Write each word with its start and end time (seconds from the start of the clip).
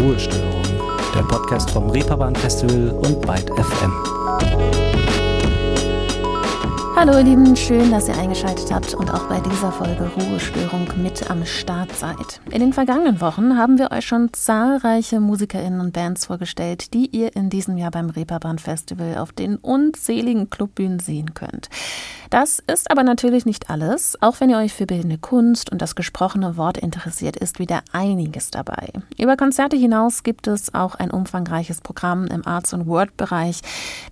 Ruhestörung, 0.00 0.62
der 1.14 1.22
Podcast 1.22 1.70
vom 1.70 1.90
Reeperbahn 1.90 2.34
Festival 2.36 2.90
und 3.02 3.20
Byte 3.20 3.50
FM. 3.56 5.17
Hallo 7.00 7.16
ihr 7.16 7.22
Lieben, 7.22 7.54
schön, 7.54 7.92
dass 7.92 8.08
ihr 8.08 8.18
eingeschaltet 8.18 8.72
habt 8.72 8.92
und 8.92 9.08
auch 9.08 9.28
bei 9.28 9.38
dieser 9.38 9.70
Folge 9.70 10.10
Ruhestörung 10.16 10.88
mit 11.00 11.30
am 11.30 11.46
Start 11.46 11.94
seid. 11.94 12.40
In 12.50 12.58
den 12.58 12.72
vergangenen 12.72 13.20
Wochen 13.20 13.56
haben 13.56 13.78
wir 13.78 13.92
euch 13.92 14.04
schon 14.04 14.32
zahlreiche 14.32 15.20
Musikerinnen 15.20 15.80
und 15.80 15.92
Bands 15.92 16.26
vorgestellt, 16.26 16.92
die 16.94 17.06
ihr 17.06 17.36
in 17.36 17.50
diesem 17.50 17.78
Jahr 17.78 17.92
beim 17.92 18.10
Reeperbahn 18.10 18.58
Festival 18.58 19.16
auf 19.18 19.30
den 19.30 19.58
unzähligen 19.58 20.50
Clubbühnen 20.50 20.98
sehen 20.98 21.34
könnt. 21.34 21.68
Das 22.30 22.58
ist 22.58 22.90
aber 22.90 23.04
natürlich 23.04 23.46
nicht 23.46 23.70
alles. 23.70 24.20
Auch 24.20 24.40
wenn 24.40 24.50
ihr 24.50 24.58
euch 24.58 24.74
für 24.74 24.84
bildende 24.84 25.16
Kunst 25.18 25.70
und 25.70 25.80
das 25.80 25.94
gesprochene 25.94 26.56
Wort 26.56 26.76
interessiert, 26.76 27.36
ist 27.36 27.58
wieder 27.58 27.80
einiges 27.92 28.50
dabei. 28.50 28.92
Über 29.16 29.36
Konzerte 29.36 29.76
hinaus 29.76 30.24
gibt 30.24 30.46
es 30.46 30.74
auch 30.74 30.96
ein 30.96 31.10
umfangreiches 31.10 31.80
Programm 31.80 32.26
im 32.26 32.46
Arts- 32.46 32.74
und 32.74 32.86
Word-Bereich, 32.86 33.60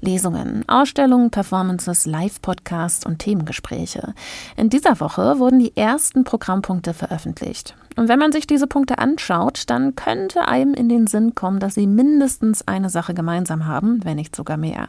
Lesungen, 0.00 0.64
Ausstellungen, 0.66 1.30
Performances, 1.30 2.06
Live-Podcasts 2.06 2.75
und 3.06 3.18
Themengespräche. 3.18 4.14
In 4.56 4.70
dieser 4.70 5.00
Woche 5.00 5.38
wurden 5.38 5.58
die 5.58 5.76
ersten 5.76 6.24
Programmpunkte 6.24 6.94
veröffentlicht. 6.94 7.74
Und 7.96 8.08
wenn 8.08 8.18
man 8.18 8.30
sich 8.30 8.46
diese 8.46 8.66
Punkte 8.66 8.98
anschaut, 8.98 9.64
dann 9.68 9.96
könnte 9.96 10.46
einem 10.46 10.74
in 10.74 10.90
den 10.90 11.06
Sinn 11.06 11.34
kommen, 11.34 11.60
dass 11.60 11.74
sie 11.74 11.86
mindestens 11.86 12.68
eine 12.68 12.90
Sache 12.90 13.14
gemeinsam 13.14 13.64
haben, 13.66 14.04
wenn 14.04 14.16
nicht 14.16 14.36
sogar 14.36 14.58
mehr. 14.58 14.88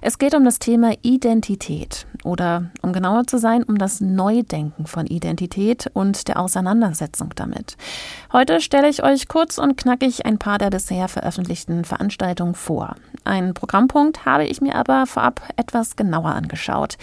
Es 0.00 0.18
geht 0.18 0.34
um 0.34 0.44
das 0.44 0.58
Thema 0.58 0.92
Identität 1.02 2.06
oder, 2.24 2.70
um 2.82 2.92
genauer 2.92 3.28
zu 3.28 3.38
sein, 3.38 3.62
um 3.62 3.78
das 3.78 4.00
Neudenken 4.00 4.86
von 4.86 5.06
Identität 5.06 5.88
und 5.94 6.26
der 6.26 6.40
Auseinandersetzung 6.40 7.30
damit. 7.36 7.76
Heute 8.32 8.60
stelle 8.60 8.88
ich 8.88 9.04
euch 9.04 9.28
kurz 9.28 9.58
und 9.58 9.76
knackig 9.76 10.26
ein 10.26 10.38
paar 10.38 10.58
der 10.58 10.70
bisher 10.70 11.06
veröffentlichten 11.06 11.84
Veranstaltungen 11.84 12.56
vor. 12.56 12.96
Einen 13.22 13.54
Programmpunkt 13.54 14.24
habe 14.24 14.46
ich 14.46 14.60
mir 14.60 14.74
aber 14.74 15.06
vorab 15.06 15.42
etwas 15.56 15.94
genauer 15.94 16.30
angeschaut. 16.30 16.96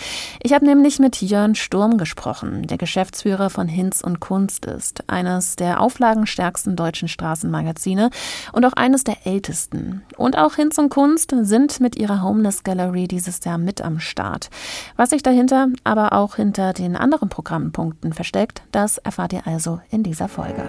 Ich 0.43 0.53
habe 0.53 0.65
nämlich 0.65 0.99
mit 0.99 1.21
Jörn 1.21 1.55
Sturm 1.55 1.97
gesprochen, 1.97 2.63
der 2.67 2.77
Geschäftsführer 2.77 3.49
von 3.49 3.69
Hinz 3.69 4.01
und 4.01 4.19
Kunst 4.19 4.65
ist, 4.65 5.09
eines 5.09 5.44
eines 5.45 5.55
der 5.55 5.79
auflagenstärksten 5.79 6.75
deutschen 6.75 7.07
Straßenmagazine 7.07 8.09
und 8.51 8.65
auch 8.65 8.73
eines 8.73 9.03
der 9.03 9.27
ältesten. 9.27 10.01
Und 10.17 10.37
auch 10.37 10.55
Hinz 10.55 10.77
und 10.79 10.89
Kunst 10.89 11.35
sind 11.41 11.79
mit 11.79 11.95
ihrer 11.95 12.23
Homeless 12.23 12.63
Gallery 12.63 13.07
dieses 13.07 13.43
Jahr 13.45 13.59
mit 13.59 13.81
am 13.81 13.99
Start. 13.99 14.49
Was 14.95 15.11
sich 15.11 15.21
dahinter, 15.21 15.67
aber 15.83 16.13
auch 16.13 16.35
hinter 16.35 16.73
den 16.73 16.95
anderen 16.95 17.29
Programmpunkten 17.29 18.13
versteckt, 18.13 18.63
das 18.71 18.97
erfahrt 18.97 19.33
ihr 19.33 19.45
also 19.45 19.79
in 19.91 20.01
dieser 20.01 20.27
Folge. 20.27 20.67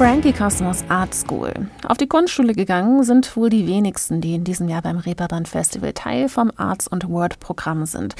Frankie 0.00 0.32
Cosmos 0.32 0.82
Art 0.88 1.14
School. 1.14 1.52
Auf 1.86 1.98
die 1.98 2.06
Kunstschule 2.06 2.54
gegangen 2.54 3.04
sind 3.04 3.36
wohl 3.36 3.50
die 3.50 3.66
wenigsten, 3.66 4.22
die 4.22 4.34
in 4.34 4.44
diesem 4.44 4.66
Jahr 4.66 4.80
beim 4.80 4.96
Reeperbahn 4.96 5.44
Festival 5.44 5.92
Teil 5.92 6.30
vom 6.30 6.50
Arts 6.56 6.88
und 6.88 7.10
Word 7.10 7.38
Programm 7.38 7.84
sind. 7.84 8.14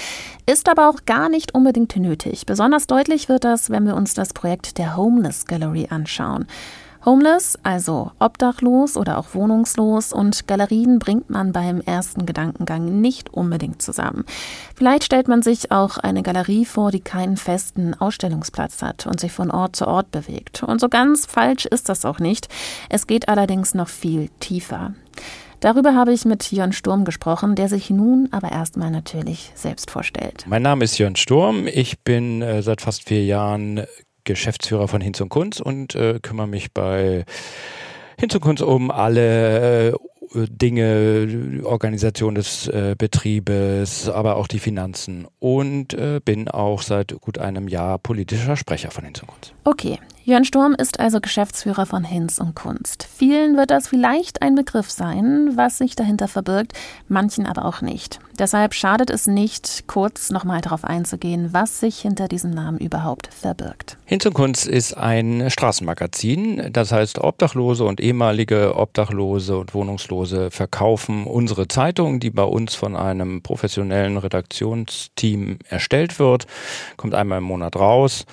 Ist 0.44 0.68
aber 0.68 0.90
auch 0.90 1.06
gar 1.06 1.30
nicht 1.30 1.54
unbedingt 1.54 1.96
nötig. 1.96 2.44
Besonders 2.44 2.86
deutlich 2.86 3.30
wird 3.30 3.44
das, 3.44 3.70
wenn 3.70 3.86
wir 3.86 3.96
uns 3.96 4.12
das 4.12 4.34
Projekt 4.34 4.76
der 4.76 4.98
Homeless 4.98 5.46
Gallery 5.46 5.86
anschauen. 5.88 6.46
Homeless, 7.04 7.58
also 7.62 8.12
obdachlos 8.18 8.96
oder 8.96 9.18
auch 9.18 9.34
wohnungslos 9.34 10.12
und 10.12 10.46
Galerien 10.46 10.98
bringt 10.98 11.30
man 11.30 11.52
beim 11.52 11.80
ersten 11.80 12.26
Gedankengang 12.26 13.00
nicht 13.00 13.32
unbedingt 13.32 13.80
zusammen. 13.80 14.24
Vielleicht 14.74 15.04
stellt 15.04 15.26
man 15.26 15.42
sich 15.42 15.72
auch 15.72 15.96
eine 15.96 16.22
Galerie 16.22 16.66
vor, 16.66 16.90
die 16.90 17.00
keinen 17.00 17.36
festen 17.38 17.94
Ausstellungsplatz 17.94 18.82
hat 18.82 19.06
und 19.06 19.18
sich 19.18 19.32
von 19.32 19.50
Ort 19.50 19.76
zu 19.76 19.86
Ort 19.86 20.10
bewegt. 20.10 20.62
Und 20.62 20.80
so 20.80 20.88
ganz 20.88 21.24
falsch 21.24 21.64
ist 21.64 21.88
das 21.88 22.04
auch 22.04 22.18
nicht. 22.18 22.48
Es 22.90 23.06
geht 23.06 23.28
allerdings 23.28 23.72
noch 23.72 23.88
viel 23.88 24.28
tiefer. 24.40 24.92
Darüber 25.60 25.94
habe 25.94 26.12
ich 26.12 26.24
mit 26.24 26.50
Jörn 26.52 26.72
Sturm 26.72 27.04
gesprochen, 27.04 27.54
der 27.54 27.68
sich 27.68 27.90
nun 27.90 28.28
aber 28.30 28.50
erstmal 28.50 28.90
natürlich 28.90 29.52
selbst 29.54 29.90
vorstellt. 29.90 30.44
Mein 30.46 30.62
Name 30.62 30.84
ist 30.84 30.96
Jörn 30.96 31.16
Sturm. 31.16 31.66
Ich 31.66 32.00
bin 32.00 32.40
äh, 32.40 32.62
seit 32.62 32.80
fast 32.80 33.06
vier 33.06 33.24
Jahren 33.24 33.84
Geschäftsführer 34.30 34.88
von 34.88 35.00
Hinz 35.00 35.20
und 35.20 35.28
Kunz 35.28 35.60
und 35.60 35.94
äh, 35.94 36.18
kümmere 36.20 36.48
mich 36.48 36.72
bei 36.72 37.24
Hinz 38.18 38.34
und 38.34 38.40
Kunz 38.40 38.60
um 38.60 38.90
alle 38.90 39.90
äh, 39.90 39.92
Dinge, 40.34 41.60
Organisation 41.64 42.36
des 42.36 42.68
äh, 42.68 42.94
Betriebes, 42.96 44.08
aber 44.08 44.36
auch 44.36 44.46
die 44.46 44.60
Finanzen 44.60 45.26
und 45.40 45.94
äh, 45.94 46.20
bin 46.24 46.48
auch 46.48 46.82
seit 46.82 47.20
gut 47.20 47.38
einem 47.38 47.66
Jahr 47.66 47.98
politischer 47.98 48.56
Sprecher 48.56 48.90
von 48.90 49.04
Hinz 49.04 49.20
und 49.22 49.28
Kunz. 49.28 49.52
Okay, 49.64 49.98
Jörn 50.30 50.44
Sturm 50.44 50.76
ist 50.78 51.00
also 51.00 51.20
Geschäftsführer 51.20 51.86
von 51.86 52.04
Hinz 52.04 52.38
und 52.38 52.54
Kunst. 52.54 53.08
Vielen 53.12 53.56
wird 53.56 53.72
das 53.72 53.88
vielleicht 53.88 54.42
ein 54.42 54.54
Begriff 54.54 54.88
sein, 54.88 55.56
was 55.56 55.78
sich 55.78 55.96
dahinter 55.96 56.28
verbirgt, 56.28 56.72
manchen 57.08 57.46
aber 57.46 57.64
auch 57.64 57.80
nicht. 57.80 58.20
Deshalb 58.38 58.74
schadet 58.74 59.10
es 59.10 59.26
nicht, 59.26 59.88
kurz 59.88 60.30
nochmal 60.30 60.60
darauf 60.60 60.84
einzugehen, 60.84 61.52
was 61.52 61.80
sich 61.80 61.98
hinter 61.98 62.28
diesem 62.28 62.52
Namen 62.52 62.78
überhaupt 62.78 63.34
verbirgt. 63.34 63.98
Hinz 64.04 64.24
und 64.24 64.34
Kunst 64.34 64.68
ist 64.68 64.96
ein 64.96 65.50
Straßenmagazin, 65.50 66.72
das 66.72 66.92
heißt 66.92 67.18
Obdachlose 67.18 67.82
und 67.82 68.00
ehemalige 68.00 68.76
Obdachlose 68.76 69.58
und 69.58 69.74
Wohnungslose 69.74 70.52
verkaufen 70.52 71.24
unsere 71.24 71.66
Zeitung, 71.66 72.20
die 72.20 72.30
bei 72.30 72.44
uns 72.44 72.76
von 72.76 72.94
einem 72.94 73.42
professionellen 73.42 74.16
Redaktionsteam 74.16 75.58
erstellt 75.68 76.20
wird, 76.20 76.46
kommt 76.96 77.14
einmal 77.14 77.38
im 77.38 77.44
Monat 77.44 77.74
raus. 77.74 78.26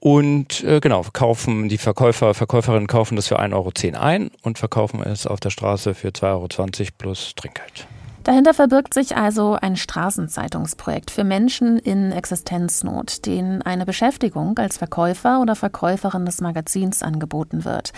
Und 0.00 0.62
äh, 0.62 0.80
genau, 0.80 1.04
kaufen 1.12 1.68
die 1.68 1.78
Verkäufer, 1.78 2.34
Verkäuferinnen 2.34 2.86
kaufen 2.86 3.16
das 3.16 3.28
für 3.28 3.40
1,10 3.40 3.54
Euro 3.54 3.72
ein 4.00 4.30
und 4.42 4.58
verkaufen 4.58 5.02
es 5.02 5.26
auf 5.26 5.40
der 5.40 5.50
Straße 5.50 5.94
für 5.94 6.08
2,20 6.08 6.80
Euro 6.80 6.88
plus 6.98 7.34
Trinkgeld. 7.34 7.88
Dahinter 8.24 8.52
verbirgt 8.52 8.92
sich 8.92 9.16
also 9.16 9.56
ein 9.60 9.76
Straßenzeitungsprojekt 9.76 11.10
für 11.10 11.24
Menschen 11.24 11.78
in 11.78 12.12
Existenznot, 12.12 13.24
denen 13.24 13.62
eine 13.62 13.86
Beschäftigung 13.86 14.58
als 14.58 14.76
Verkäufer 14.76 15.40
oder 15.40 15.54
Verkäuferin 15.54 16.26
des 16.26 16.40
Magazins 16.40 17.02
angeboten 17.02 17.64
wird. 17.64 17.92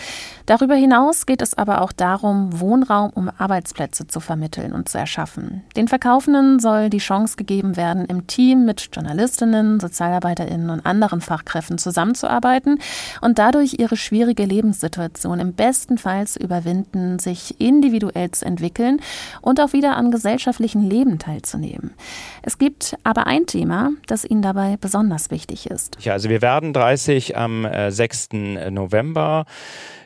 Darüber 0.45 0.75
hinaus 0.75 1.25
geht 1.25 1.41
es 1.41 1.57
aber 1.57 1.81
auch 1.81 1.91
darum, 1.91 2.59
Wohnraum 2.59 3.11
um 3.13 3.29
Arbeitsplätze 3.37 4.07
zu 4.07 4.19
vermitteln 4.19 4.73
und 4.73 4.87
zu 4.87 4.97
erschaffen. 4.97 5.63
Den 5.75 5.87
Verkaufenden 5.87 6.59
soll 6.59 6.89
die 6.89 6.99
Chance 6.99 7.35
gegeben 7.35 7.75
werden, 7.75 8.05
im 8.05 8.27
Team 8.27 8.65
mit 8.65 8.89
Journalistinnen, 8.93 9.79
Sozialarbeiterinnen 9.79 10.69
und 10.69 10.85
anderen 10.85 11.21
Fachkräften 11.21 11.77
zusammenzuarbeiten 11.77 12.79
und 13.21 13.39
dadurch 13.39 13.75
ihre 13.79 13.97
schwierige 13.97 14.45
Lebenssituation 14.45 15.39
im 15.39 15.53
besten 15.53 15.97
Fall 15.97 16.27
zu 16.27 16.39
überwinden, 16.39 17.19
sich 17.19 17.59
individuell 17.59 18.31
zu 18.31 18.45
entwickeln 18.45 19.01
und 19.41 19.59
auch 19.59 19.73
wieder 19.73 19.97
an 19.97 20.11
gesellschaftlichen 20.21 20.87
Leben 20.87 21.17
teilzunehmen. 21.17 21.95
Es 22.43 22.59
gibt 22.59 22.95
aber 23.03 23.25
ein 23.25 23.47
Thema, 23.47 23.89
das 24.05 24.23
Ihnen 24.23 24.43
dabei 24.43 24.77
besonders 24.79 25.31
wichtig 25.31 25.65
ist. 25.65 25.97
Ja, 26.01 26.13
also 26.13 26.29
wir 26.29 26.43
werden 26.43 26.73
30 26.73 27.35
am 27.35 27.67
6. 27.89 28.29
Äh, 28.33 28.69
November 28.69 29.45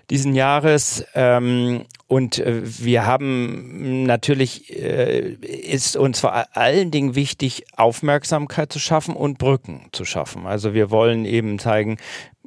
diesen 0.09 0.35
Jahres. 0.35 1.05
Ähm, 1.15 1.85
und 2.07 2.37
äh, 2.39 2.61
wir 2.63 3.05
haben 3.05 4.03
natürlich, 4.03 4.71
äh, 4.71 5.31
ist 5.31 5.97
uns 5.97 6.19
vor 6.19 6.55
allen 6.55 6.91
Dingen 6.91 7.15
wichtig, 7.15 7.65
Aufmerksamkeit 7.75 8.71
zu 8.71 8.79
schaffen 8.79 9.15
und 9.15 9.37
Brücken 9.37 9.87
zu 9.91 10.05
schaffen. 10.05 10.45
Also 10.45 10.73
wir 10.73 10.91
wollen 10.91 11.25
eben 11.25 11.59
zeigen, 11.59 11.97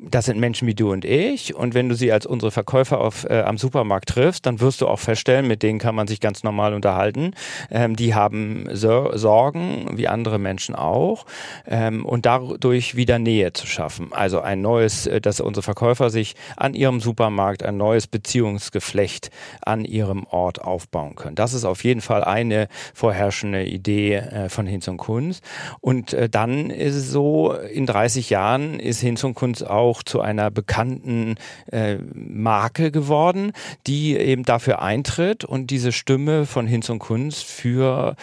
das 0.02 0.26
sind 0.26 0.38
Menschen 0.38 0.68
wie 0.68 0.74
du 0.74 0.92
und 0.92 1.04
ich. 1.04 1.54
Und 1.54 1.74
wenn 1.74 1.88
du 1.88 1.94
sie 1.94 2.12
als 2.12 2.26
unsere 2.26 2.50
Verkäufer 2.50 3.00
auf, 3.00 3.24
äh, 3.24 3.40
am 3.40 3.58
Supermarkt 3.58 4.08
triffst, 4.10 4.46
dann 4.46 4.60
wirst 4.60 4.80
du 4.80 4.88
auch 4.88 4.98
feststellen, 4.98 5.46
mit 5.46 5.62
denen 5.62 5.78
kann 5.78 5.94
man 5.94 6.06
sich 6.06 6.20
ganz 6.20 6.42
normal 6.44 6.74
unterhalten. 6.74 7.32
Ähm, 7.70 7.96
die 7.96 8.14
haben 8.14 8.68
so 8.72 9.10
Sorgen, 9.14 9.90
wie 9.96 10.08
andere 10.08 10.38
Menschen 10.38 10.74
auch. 10.74 11.26
Ähm, 11.66 12.04
und 12.04 12.26
dadurch 12.26 12.94
wieder 12.96 13.18
Nähe 13.18 13.52
zu 13.52 13.66
schaffen. 13.66 14.12
Also 14.12 14.40
ein 14.40 14.60
neues, 14.60 15.06
äh, 15.06 15.20
dass 15.20 15.40
unsere 15.40 15.62
Verkäufer 15.62 16.10
sich 16.10 16.34
an 16.56 16.74
ihrem 16.74 17.00
Supermarkt 17.00 17.62
ein 17.62 17.76
neues 17.76 18.06
Beziehungsgeflecht 18.06 19.30
an 19.62 19.84
ihrem 19.84 20.24
Ort 20.24 20.60
aufbauen 20.60 21.16
können. 21.16 21.34
Das 21.34 21.54
ist 21.54 21.64
auf 21.64 21.84
jeden 21.84 22.00
Fall 22.00 22.24
eine 22.24 22.68
vorherrschende 22.94 23.64
Idee 23.64 24.14
äh, 24.16 24.48
von 24.48 24.66
Hinz 24.66 24.88
und 24.88 24.98
Kunz. 24.98 25.40
Und 25.80 26.12
äh, 26.12 26.28
dann 26.28 26.70
ist 26.70 26.94
es 26.94 27.10
so, 27.10 27.52
in 27.52 27.86
30 27.86 28.30
Jahren 28.30 28.78
ist 28.80 29.00
Hinz 29.00 29.24
und 29.24 29.34
Kunz 29.34 29.62
auch 29.62 29.87
auch 29.88 30.02
zu 30.02 30.20
einer 30.20 30.50
bekannten 30.50 31.36
äh, 31.72 31.96
Marke 32.14 32.90
geworden, 32.90 33.52
die 33.86 34.16
eben 34.16 34.44
dafür 34.44 34.82
eintritt 34.82 35.44
und 35.44 35.70
diese 35.70 35.92
Stimme 35.92 36.46
von 36.46 36.66
Hinz 36.66 36.90
und 36.90 36.98
Kunst 36.98 37.44
für 37.44 38.16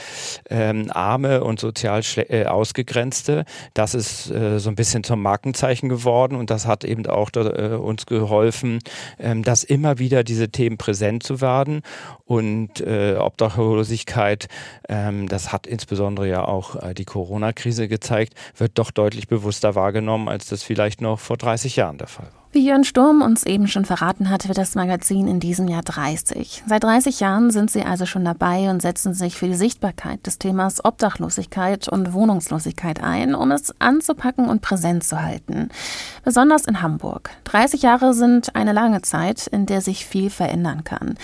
ähm, 0.50 0.92
arme 0.92 1.44
und 1.44 1.60
sozial 1.60 2.02
äh, 2.18 2.46
ausgegrenzte, 2.46 3.46
das 3.74 3.96
ist 3.96 4.30
äh, 4.30 4.60
so 4.60 4.70
ein 4.70 4.76
bisschen 4.76 5.04
zum 5.04 5.22
Markenzeichen 5.22 5.90
geworden 5.90 6.36
und 6.36 6.50
das 6.50 6.68
hat 6.68 6.84
eben 6.84 7.06
auch 7.08 7.30
da, 7.30 7.42
äh, 7.42 7.76
uns 7.76 8.06
geholfen, 8.06 8.80
ähm, 9.20 9.44
dass 9.44 9.64
immer 9.64 9.98
wieder 9.98 10.24
diese 10.24 10.50
Themen 10.50 10.78
präsent 10.78 11.24
zu 11.24 11.42
werden 11.42 11.82
und 12.26 12.82
äh, 12.82 13.16
Obdachlosigkeit, 13.18 14.48
ähm, 14.88 15.28
das 15.28 15.52
hat 15.52 15.68
insbesondere 15.68 16.28
ja 16.28 16.46
auch 16.46 16.76
äh, 16.76 16.94
die 16.94 17.06
Corona-Krise 17.06 17.88
gezeigt, 17.88 18.34
wird 18.56 18.74
doch 18.76 18.92
deutlich 18.92 19.28
bewusster 19.28 19.76
wahrgenommen, 19.76 20.30
als 20.30 20.48
das 20.48 20.64
vielleicht 20.64 21.02
noch 21.02 21.20
vor 21.20 21.38
30 21.56 21.78
Jahren 21.78 21.98
der 21.98 22.08
Fall 22.08 22.26
war. 22.26 22.46
Wie 22.52 22.66
Jörn 22.66 22.84
Sturm 22.84 23.22
uns 23.22 23.46
eben 23.46 23.68
schon 23.68 23.86
verraten 23.86 24.30
hat, 24.30 24.48
wird 24.48 24.58
das 24.58 24.76
Magazin 24.76 25.28
in 25.28 25.40
diesem 25.40 25.68
Jahr 25.68 25.82
30. 25.84 26.64
Seit 26.66 26.84
30 26.84 27.20
Jahren 27.20 27.52
sind 27.52 27.72
Sie 27.72 27.84
also 27.84 28.06
schon 28.06 28.24
dabei 28.24 28.70
und 28.70 28.82
setzen 28.82 29.14
sich 29.14 29.36
für 29.36 29.48
die 29.48 29.56
Sichtbarkeit 29.56 30.26
des 30.26 30.38
Themas 30.38 30.84
Obdachlosigkeit 30.84 31.88
und 31.88 32.14
Wohnungslosigkeit 32.14 33.04
ein, 33.04 33.36
um 33.36 33.52
es 33.52 33.74
anzupacken 33.80 34.50
und 34.50 34.62
präsent 34.62 35.04
zu 35.04 35.22
halten. 35.22 35.70
Besonders 36.24 36.66
in 36.66 36.82
Hamburg. 36.82 37.30
30 37.46 37.82
Jahre 37.82 38.14
sind 38.14 38.56
eine 38.56 38.74
lange 38.74 39.02
Zeit, 39.02 39.48
in 39.48 39.66
der 39.66 39.82
sich 39.82 40.06
viel 40.06 40.30
verändern 40.30 40.84
kann. 40.84 41.16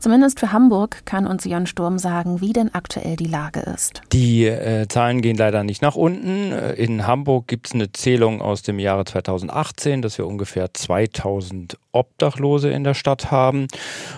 Zumindest 0.00 0.40
für 0.40 0.50
Hamburg 0.50 1.04
kann 1.04 1.26
uns 1.26 1.44
Jörn 1.44 1.66
Sturm 1.66 1.98
sagen, 1.98 2.40
wie 2.40 2.54
denn 2.54 2.74
aktuell 2.74 3.16
die 3.16 3.26
Lage 3.26 3.60
ist. 3.60 4.00
Die 4.12 4.46
äh, 4.46 4.88
Zahlen 4.88 5.20
gehen 5.20 5.36
leider 5.36 5.62
nicht 5.62 5.82
nach 5.82 5.94
unten. 5.94 6.52
Äh, 6.52 6.72
in 6.72 7.06
Hamburg 7.06 7.46
gibt 7.48 7.66
es 7.66 7.74
eine 7.74 7.92
Zählung 7.92 8.40
aus 8.40 8.62
dem 8.62 8.78
Jahre 8.78 9.04
2018, 9.04 10.00
dass 10.00 10.16
wir 10.16 10.26
ungefähr 10.26 10.72
2000 10.72 11.76
Obdachlose 11.92 12.70
in 12.70 12.84
der 12.84 12.94
Stadt 12.94 13.30
haben. 13.30 13.66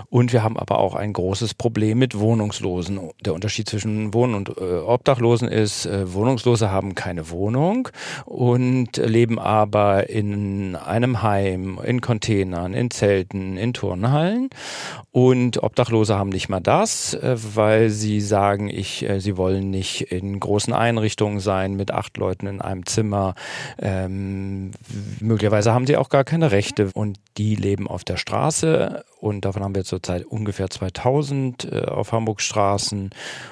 Und 0.09 0.33
wir 0.33 0.43
haben 0.43 0.57
aber 0.57 0.79
auch 0.79 0.95
ein 0.95 1.13
großes 1.13 1.55
Problem 1.55 1.99
mit 1.99 2.19
Wohnungslosen. 2.19 3.01
Der 3.25 3.35
Unterschied 3.35 3.69
zwischen 3.69 4.15
Wohnen 4.15 4.35
und 4.35 4.51
äh, 4.51 4.79
Obdachlosen 4.79 5.49
ist, 5.49 5.87
äh, 5.87 6.13
Wohnungslose 6.13 6.71
haben 6.71 6.95
keine 6.95 7.31
Wohnung 7.31 7.89
und 8.25 8.99
leben 8.99 9.39
aber 9.39 10.11
in 10.11 10.77
einem 10.77 11.23
Heim, 11.23 11.81
in 11.83 12.01
Containern, 12.01 12.75
in 12.75 12.91
Zelten, 12.91 13.57
in 13.57 13.73
Turnhallen. 13.73 14.51
Und 15.11 15.63
Obdachlose 15.73 16.19
haben 16.19 16.29
nicht 16.29 16.51
mal 16.51 16.61
das, 16.61 17.15
äh, 17.15 17.35
weil 17.55 17.89
sie 17.89 18.21
sagen, 18.21 18.69
ich, 18.69 19.09
äh, 19.09 19.21
sie 19.21 19.39
wollen 19.39 19.71
nicht 19.71 20.13
in 20.13 20.39
großen 20.39 20.75
Einrichtungen 20.75 21.41
sein 21.41 21.77
mit 21.77 21.91
acht 21.91 22.19
Leuten 22.19 22.47
in 22.47 22.61
einem 22.61 22.85
Zimmer. 22.85 23.35
Ähm, 23.81 24.73
möglicherweise 25.21 25.73
haben 25.73 25.87
sie 25.87 25.97
auch 25.97 26.11
gar 26.11 26.25
keine 26.25 26.53
Rechte 26.53 26.91
und 26.93 27.19
die 27.39 27.55
leben 27.55 27.89
auf 27.89 28.05
der 28.05 28.19
Straße 28.19 29.03
und 29.19 29.47
davon 29.47 29.65
haben 29.65 29.75
wir 29.75 29.85
zurzeit 29.85 30.27
ungefähr 30.27 30.69
2000 30.69 31.73
äh, 31.73 31.85
auf 31.87 32.13
Hamburgs 32.13 32.45
Straßen 32.45 33.09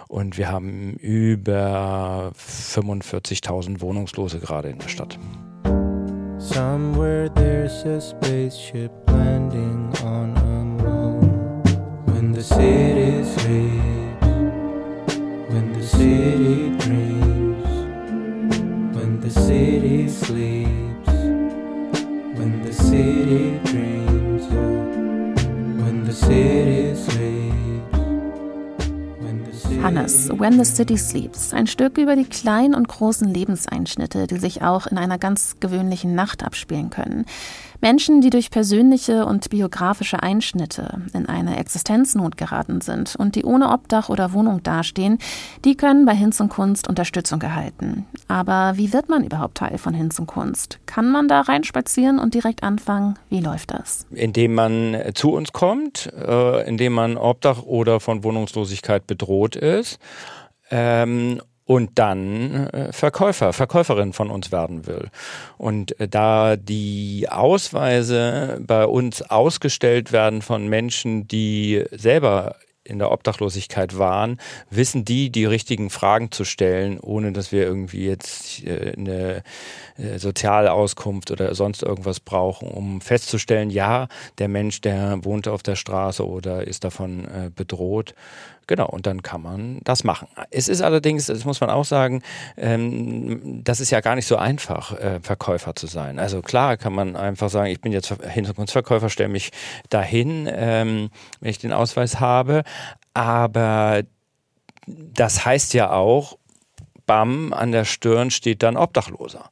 und 0.08 0.36
wir 0.36 0.52
haben 0.52 0.96
über 0.96 2.32
45.000 2.36 3.80
Wohnungslose 3.80 4.40
gerade 4.40 4.68
in 4.68 4.78
der 4.78 4.88
Stadt. 4.88 5.18
Somewhere 6.36 7.30
there's 7.34 7.84
a 7.86 7.98
spaceship 7.98 8.90
landing 9.08 9.90
on 10.04 10.36
a 10.36 10.49
the 12.40 12.46
city 12.46 13.22
sleeps 13.22 14.26
when 15.52 15.72
the 15.74 15.82
city 15.82 16.70
dreams 16.78 17.68
when 18.96 19.20
the 19.20 19.30
city 19.30 20.08
sleeps 20.08 21.12
when 22.38 22.62
the 22.62 22.72
city 22.72 23.60
dreams 23.64 24.46
when 25.82 26.04
the 26.06 26.12
city 26.14 26.94
sleeps 26.94 27.20
Hannes, 29.82 30.28
When 30.28 30.58
the 30.58 30.64
City 30.64 30.98
Sleeps, 30.98 31.54
ein 31.54 31.66
Stück 31.66 31.96
über 31.96 32.14
die 32.14 32.26
kleinen 32.26 32.74
und 32.74 32.86
großen 32.86 33.32
Lebenseinschnitte, 33.32 34.26
die 34.26 34.36
sich 34.36 34.60
auch 34.60 34.86
in 34.86 34.98
einer 34.98 35.16
ganz 35.16 35.56
gewöhnlichen 35.58 36.14
Nacht 36.14 36.44
abspielen 36.44 36.90
können. 36.90 37.24
Menschen, 37.80 38.20
die 38.20 38.30
durch 38.30 38.50
persönliche 38.50 39.24
und 39.26 39.48
biografische 39.50 40.22
Einschnitte 40.22 41.02
in 41.14 41.26
eine 41.26 41.58
Existenznot 41.58 42.36
geraten 42.36 42.80
sind 42.80 43.16
und 43.16 43.34
die 43.34 43.44
ohne 43.44 43.70
Obdach 43.70 44.08
oder 44.08 44.32
Wohnung 44.32 44.62
dastehen, 44.62 45.18
die 45.64 45.76
können 45.76 46.04
bei 46.04 46.14
Hinz 46.14 46.40
und 46.40 46.50
Kunst 46.50 46.88
Unterstützung 46.88 47.40
erhalten. 47.42 48.06
Aber 48.28 48.76
wie 48.76 48.92
wird 48.92 49.08
man 49.08 49.24
überhaupt 49.24 49.58
Teil 49.58 49.78
von 49.78 49.94
Hinz 49.94 50.18
und 50.18 50.26
Kunst? 50.26 50.78
Kann 50.86 51.10
man 51.10 51.28
da 51.28 51.40
reinspazieren 51.40 52.18
und 52.18 52.34
direkt 52.34 52.62
anfangen? 52.62 53.18
Wie 53.28 53.40
läuft 53.40 53.70
das? 53.70 54.06
Indem 54.10 54.54
man 54.54 54.96
zu 55.14 55.32
uns 55.32 55.52
kommt, 55.52 56.12
äh, 56.14 56.68
indem 56.68 56.92
man 56.92 57.16
Obdach 57.16 57.62
oder 57.62 58.00
von 58.00 58.24
Wohnungslosigkeit 58.24 59.06
bedroht 59.06 59.56
ist. 59.56 59.98
Ähm, 60.70 61.40
und 61.70 62.00
dann 62.00 62.66
äh, 62.66 62.92
Verkäufer, 62.92 63.52
Verkäuferin 63.52 64.12
von 64.12 64.28
uns 64.28 64.50
werden 64.50 64.88
will. 64.88 65.08
Und 65.56 66.00
äh, 66.00 66.08
da 66.08 66.56
die 66.56 67.28
Ausweise 67.30 68.58
bei 68.60 68.86
uns 68.86 69.22
ausgestellt 69.22 70.10
werden 70.10 70.42
von 70.42 70.66
Menschen, 70.66 71.28
die 71.28 71.84
selber 71.92 72.56
in 72.82 72.98
der 72.98 73.12
Obdachlosigkeit 73.12 73.96
waren, 73.96 74.38
wissen 74.68 75.04
die, 75.04 75.30
die 75.30 75.44
richtigen 75.44 75.90
Fragen 75.90 76.32
zu 76.32 76.42
stellen, 76.44 76.98
ohne 76.98 77.30
dass 77.30 77.52
wir 77.52 77.62
irgendwie 77.62 78.04
jetzt 78.04 78.64
äh, 78.64 78.94
eine 78.96 79.44
soziale 80.16 80.72
Auskunft 80.72 81.30
oder 81.30 81.54
sonst 81.54 81.84
irgendwas 81.84 82.18
brauchen, 82.18 82.68
um 82.68 83.00
festzustellen, 83.00 83.70
ja, 83.70 84.08
der 84.38 84.48
Mensch, 84.48 84.80
der 84.80 85.24
wohnt 85.24 85.46
auf 85.46 85.62
der 85.62 85.76
Straße 85.76 86.26
oder 86.26 86.66
ist 86.66 86.84
davon 86.84 87.28
bedroht. 87.54 88.14
Genau, 88.70 88.86
und 88.86 89.04
dann 89.08 89.24
kann 89.24 89.42
man 89.42 89.80
das 89.82 90.04
machen. 90.04 90.28
Es 90.52 90.68
ist 90.68 90.80
allerdings, 90.80 91.26
das 91.26 91.44
muss 91.44 91.60
man 91.60 91.70
auch 91.70 91.84
sagen, 91.84 92.22
ähm, 92.56 93.64
das 93.64 93.80
ist 93.80 93.90
ja 93.90 93.98
gar 93.98 94.14
nicht 94.14 94.28
so 94.28 94.36
einfach, 94.36 94.96
äh, 94.96 95.18
Verkäufer 95.20 95.74
zu 95.74 95.88
sein. 95.88 96.20
Also 96.20 96.40
klar 96.40 96.76
kann 96.76 96.92
man 96.92 97.16
einfach 97.16 97.50
sagen, 97.50 97.72
ich 97.72 97.80
bin 97.80 97.90
jetzt 97.90 98.14
Hintergrundverkäufer, 98.22 99.08
stelle 99.08 99.28
mich 99.28 99.50
dahin, 99.88 100.48
ähm, 100.48 101.10
wenn 101.40 101.50
ich 101.50 101.58
den 101.58 101.72
Ausweis 101.72 102.20
habe. 102.20 102.62
Aber 103.12 104.02
das 104.86 105.44
heißt 105.44 105.74
ja 105.74 105.90
auch, 105.90 106.38
bam, 107.10 107.52
an 107.52 107.72
der 107.72 107.84
Stirn 107.84 108.30
steht 108.30 108.62
dann 108.62 108.76
Obdachloser. 108.76 109.50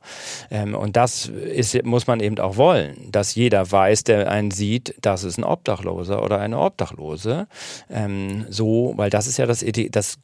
Ähm, 0.49 0.77
und 0.77 0.95
das 0.95 1.27
ist, 1.27 1.83
muss 1.85 2.07
man 2.07 2.21
eben 2.21 2.39
auch 2.39 2.57
wollen, 2.57 3.11
dass 3.11 3.35
jeder 3.35 3.69
weiß, 3.69 4.05
der 4.05 4.31
einen 4.31 4.53
sieht, 4.53 4.95
das 5.01 5.25
ist 5.25 5.39
ein 5.39 5.45
Obdachloser 5.45 6.23
oder 6.23 6.39
eine 6.39 6.61
Obdachlose. 6.61 7.49
Ähm, 7.91 8.47
so, 8.49 8.93
weil 8.95 9.11
das 9.11 9.27
ist 9.27 9.39
ja 9.39 9.47
das, 9.47 9.65
das 9.91 10.19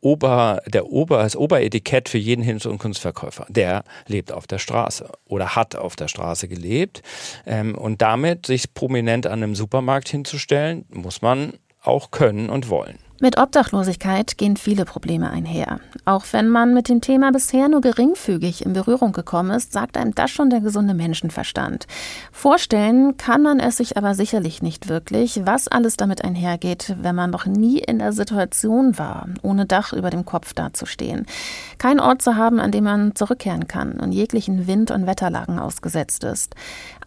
Ober, 0.00 0.62
der 0.68 0.86
Ober, 0.86 1.18
das 1.18 1.36
Oberetikett 1.36 2.08
für 2.08 2.16
jeden 2.16 2.42
Hinz- 2.42 2.64
und 2.64 2.78
Kunstverkäufer. 2.78 3.44
Der 3.50 3.84
lebt 4.06 4.32
auf 4.32 4.46
der 4.46 4.58
Straße 4.58 5.06
oder 5.26 5.56
hat 5.56 5.76
auf 5.76 5.96
der 5.96 6.08
Straße 6.08 6.48
gelebt. 6.48 7.02
Ähm, 7.44 7.76
und 7.76 8.00
damit 8.00 8.46
sich 8.46 8.72
prominent 8.72 9.26
an 9.26 9.42
einem 9.42 9.54
Supermarkt 9.54 10.08
hinzustellen, 10.08 10.86
muss 10.88 11.20
man 11.20 11.58
auch 11.82 12.10
können 12.10 12.48
und 12.48 12.70
wollen. 12.70 12.98
Mit 13.22 13.36
Obdachlosigkeit 13.36 14.38
gehen 14.38 14.56
viele 14.56 14.86
Probleme 14.86 15.28
einher. 15.28 15.78
Auch 16.06 16.24
wenn 16.32 16.48
man 16.48 16.72
mit 16.72 16.88
dem 16.88 17.02
Thema 17.02 17.30
bisher 17.32 17.68
nur 17.68 17.82
geringfügig 17.82 18.64
in 18.64 18.72
Berührung 18.72 19.12
gekommen 19.12 19.50
ist, 19.50 19.74
sagt 19.74 19.98
einem 19.98 20.14
das 20.14 20.30
schon 20.30 20.48
der 20.48 20.60
gesunde 20.60 20.94
Menschenverstand. 20.94 21.86
Vorstellen 22.32 23.18
kann 23.18 23.42
man 23.42 23.60
es 23.60 23.76
sich 23.76 23.98
aber 23.98 24.14
sicherlich 24.14 24.62
nicht 24.62 24.88
wirklich, 24.88 25.42
was 25.44 25.68
alles 25.68 25.98
damit 25.98 26.24
einhergeht, 26.24 26.96
wenn 27.02 27.14
man 27.14 27.28
noch 27.28 27.44
nie 27.44 27.80
in 27.80 27.98
der 27.98 28.14
Situation 28.14 28.98
war, 28.98 29.28
ohne 29.42 29.66
Dach 29.66 29.92
über 29.92 30.08
dem 30.08 30.24
Kopf 30.24 30.54
dazustehen. 30.54 31.26
Kein 31.76 32.00
Ort 32.00 32.22
zu 32.22 32.36
haben, 32.36 32.58
an 32.58 32.72
dem 32.72 32.84
man 32.84 33.14
zurückkehren 33.14 33.68
kann 33.68 34.00
und 34.00 34.12
jeglichen 34.12 34.66
Wind- 34.66 34.90
und 34.90 35.06
Wetterlagen 35.06 35.58
ausgesetzt 35.58 36.24
ist. 36.24 36.54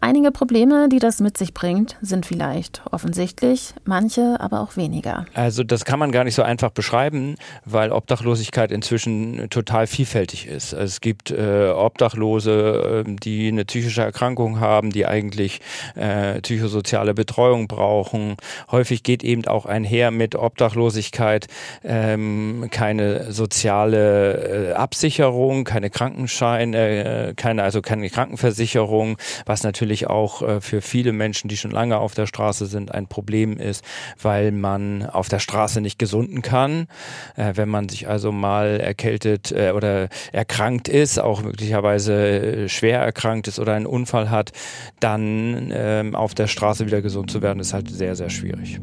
Einige 0.00 0.30
Probleme, 0.30 0.88
die 0.88 0.98
das 0.98 1.18
mit 1.20 1.38
sich 1.38 1.54
bringt, 1.54 1.96
sind 2.02 2.26
vielleicht 2.26 2.82
offensichtlich, 2.92 3.74
manche 3.84 4.38
aber 4.38 4.60
auch 4.60 4.76
weniger. 4.76 5.24
Also 5.34 5.64
das 5.64 5.84
kann 5.84 5.98
man 5.98 6.03
gar 6.12 6.24
nicht 6.24 6.34
so 6.34 6.42
einfach 6.42 6.70
beschreiben, 6.70 7.36
weil 7.64 7.92
Obdachlosigkeit 7.92 8.72
inzwischen 8.72 9.48
total 9.50 9.86
vielfältig 9.86 10.46
ist. 10.46 10.72
Es 10.72 11.00
gibt 11.00 11.30
äh, 11.30 11.68
Obdachlose, 11.68 13.04
äh, 13.06 13.14
die 13.22 13.48
eine 13.48 13.64
psychische 13.64 14.02
Erkrankung 14.02 14.60
haben, 14.60 14.90
die 14.90 15.06
eigentlich 15.06 15.60
äh, 15.94 16.40
psychosoziale 16.40 17.14
Betreuung 17.14 17.68
brauchen. 17.68 18.36
Häufig 18.70 19.02
geht 19.02 19.24
eben 19.24 19.46
auch 19.46 19.66
einher 19.66 20.10
mit 20.10 20.34
Obdachlosigkeit 20.34 21.46
ähm, 21.82 22.68
keine 22.70 23.32
soziale 23.32 24.70
äh, 24.70 24.72
Absicherung, 24.72 25.64
keine 25.64 25.90
Krankenscheine, 25.90 27.28
äh, 27.28 27.34
keine 27.34 27.62
also 27.62 27.82
keine 27.82 28.10
Krankenversicherung, 28.10 29.16
was 29.46 29.62
natürlich 29.62 30.08
auch 30.08 30.42
äh, 30.42 30.60
für 30.60 30.80
viele 30.80 31.12
Menschen, 31.12 31.48
die 31.48 31.56
schon 31.56 31.70
lange 31.70 31.98
auf 31.98 32.14
der 32.14 32.26
Straße 32.26 32.66
sind, 32.66 32.92
ein 32.92 33.06
Problem 33.06 33.58
ist, 33.58 33.84
weil 34.20 34.52
man 34.52 35.06
auf 35.06 35.28
der 35.28 35.38
Straße 35.38 35.80
nicht 35.80 35.93
nicht 35.94 35.98
gesunden 35.98 36.42
kann. 36.42 36.86
Äh, 37.36 37.52
wenn 37.54 37.68
man 37.68 37.88
sich 37.88 38.08
also 38.08 38.32
mal 38.32 38.80
erkältet 38.80 39.52
äh, 39.52 39.70
oder 39.70 40.08
erkrankt 40.32 40.88
ist, 40.88 41.18
auch 41.18 41.42
möglicherweise 41.42 42.64
äh, 42.64 42.68
schwer 42.68 43.00
erkrankt 43.00 43.48
ist 43.48 43.58
oder 43.58 43.74
einen 43.74 43.86
Unfall 43.86 44.30
hat, 44.30 44.52
dann 45.00 45.72
ähm, 45.74 46.14
auf 46.14 46.34
der 46.34 46.46
Straße 46.46 46.86
wieder 46.86 47.02
gesund 47.02 47.30
zu 47.30 47.42
werden, 47.42 47.60
ist 47.60 47.72
halt 47.72 47.90
sehr, 47.90 48.16
sehr 48.16 48.30
schwierig. 48.30 48.80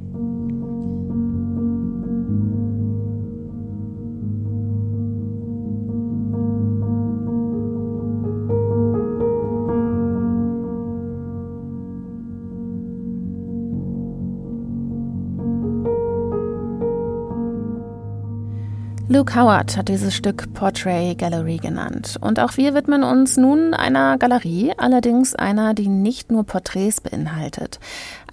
Luke 19.13 19.36
Howard 19.36 19.75
hat 19.75 19.89
dieses 19.89 20.15
Stück 20.15 20.53
Portrait 20.53 21.18
Gallery 21.18 21.58
genannt. 21.58 22.18
Und 22.22 22.39
auch 22.39 22.56
wir 22.56 22.74
widmen 22.74 23.03
uns 23.03 23.36
nun 23.36 23.74
einer 23.74 24.18
Galerie, 24.18 24.72
allerdings 24.77 25.36
einer, 25.36 25.74
die 25.74 25.89
nicht 25.89 26.32
nur 26.32 26.46
Porträts 26.46 27.01
beinhaltet. 27.01 27.82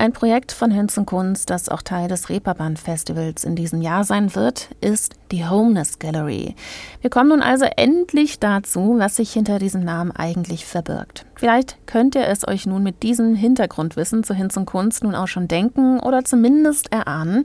Ein 0.00 0.12
Projekt 0.12 0.52
von 0.52 0.70
Hinz 0.70 1.00
Kunst, 1.06 1.50
das 1.50 1.68
auch 1.68 1.82
Teil 1.82 2.06
des 2.06 2.28
Reeperbahn 2.28 2.76
Festivals 2.76 3.42
in 3.42 3.56
diesem 3.56 3.82
Jahr 3.82 4.04
sein 4.04 4.32
wird, 4.36 4.68
ist 4.80 5.16
die 5.32 5.44
Homeless 5.44 5.98
Gallery. 5.98 6.54
Wir 7.00 7.10
kommen 7.10 7.30
nun 7.30 7.42
also 7.42 7.64
endlich 7.76 8.38
dazu, 8.38 8.94
was 8.98 9.16
sich 9.16 9.32
hinter 9.32 9.58
diesem 9.58 9.82
Namen 9.82 10.12
eigentlich 10.12 10.66
verbirgt. 10.66 11.26
Vielleicht 11.34 11.78
könnt 11.86 12.14
ihr 12.14 12.28
es 12.28 12.46
euch 12.46 12.64
nun 12.64 12.84
mit 12.84 13.02
diesem 13.02 13.34
Hintergrundwissen 13.34 14.22
zu 14.22 14.34
Hinz 14.34 14.56
Kunst 14.66 15.02
nun 15.02 15.16
auch 15.16 15.26
schon 15.26 15.48
denken 15.48 15.98
oder 15.98 16.24
zumindest 16.24 16.92
erahnen. 16.92 17.42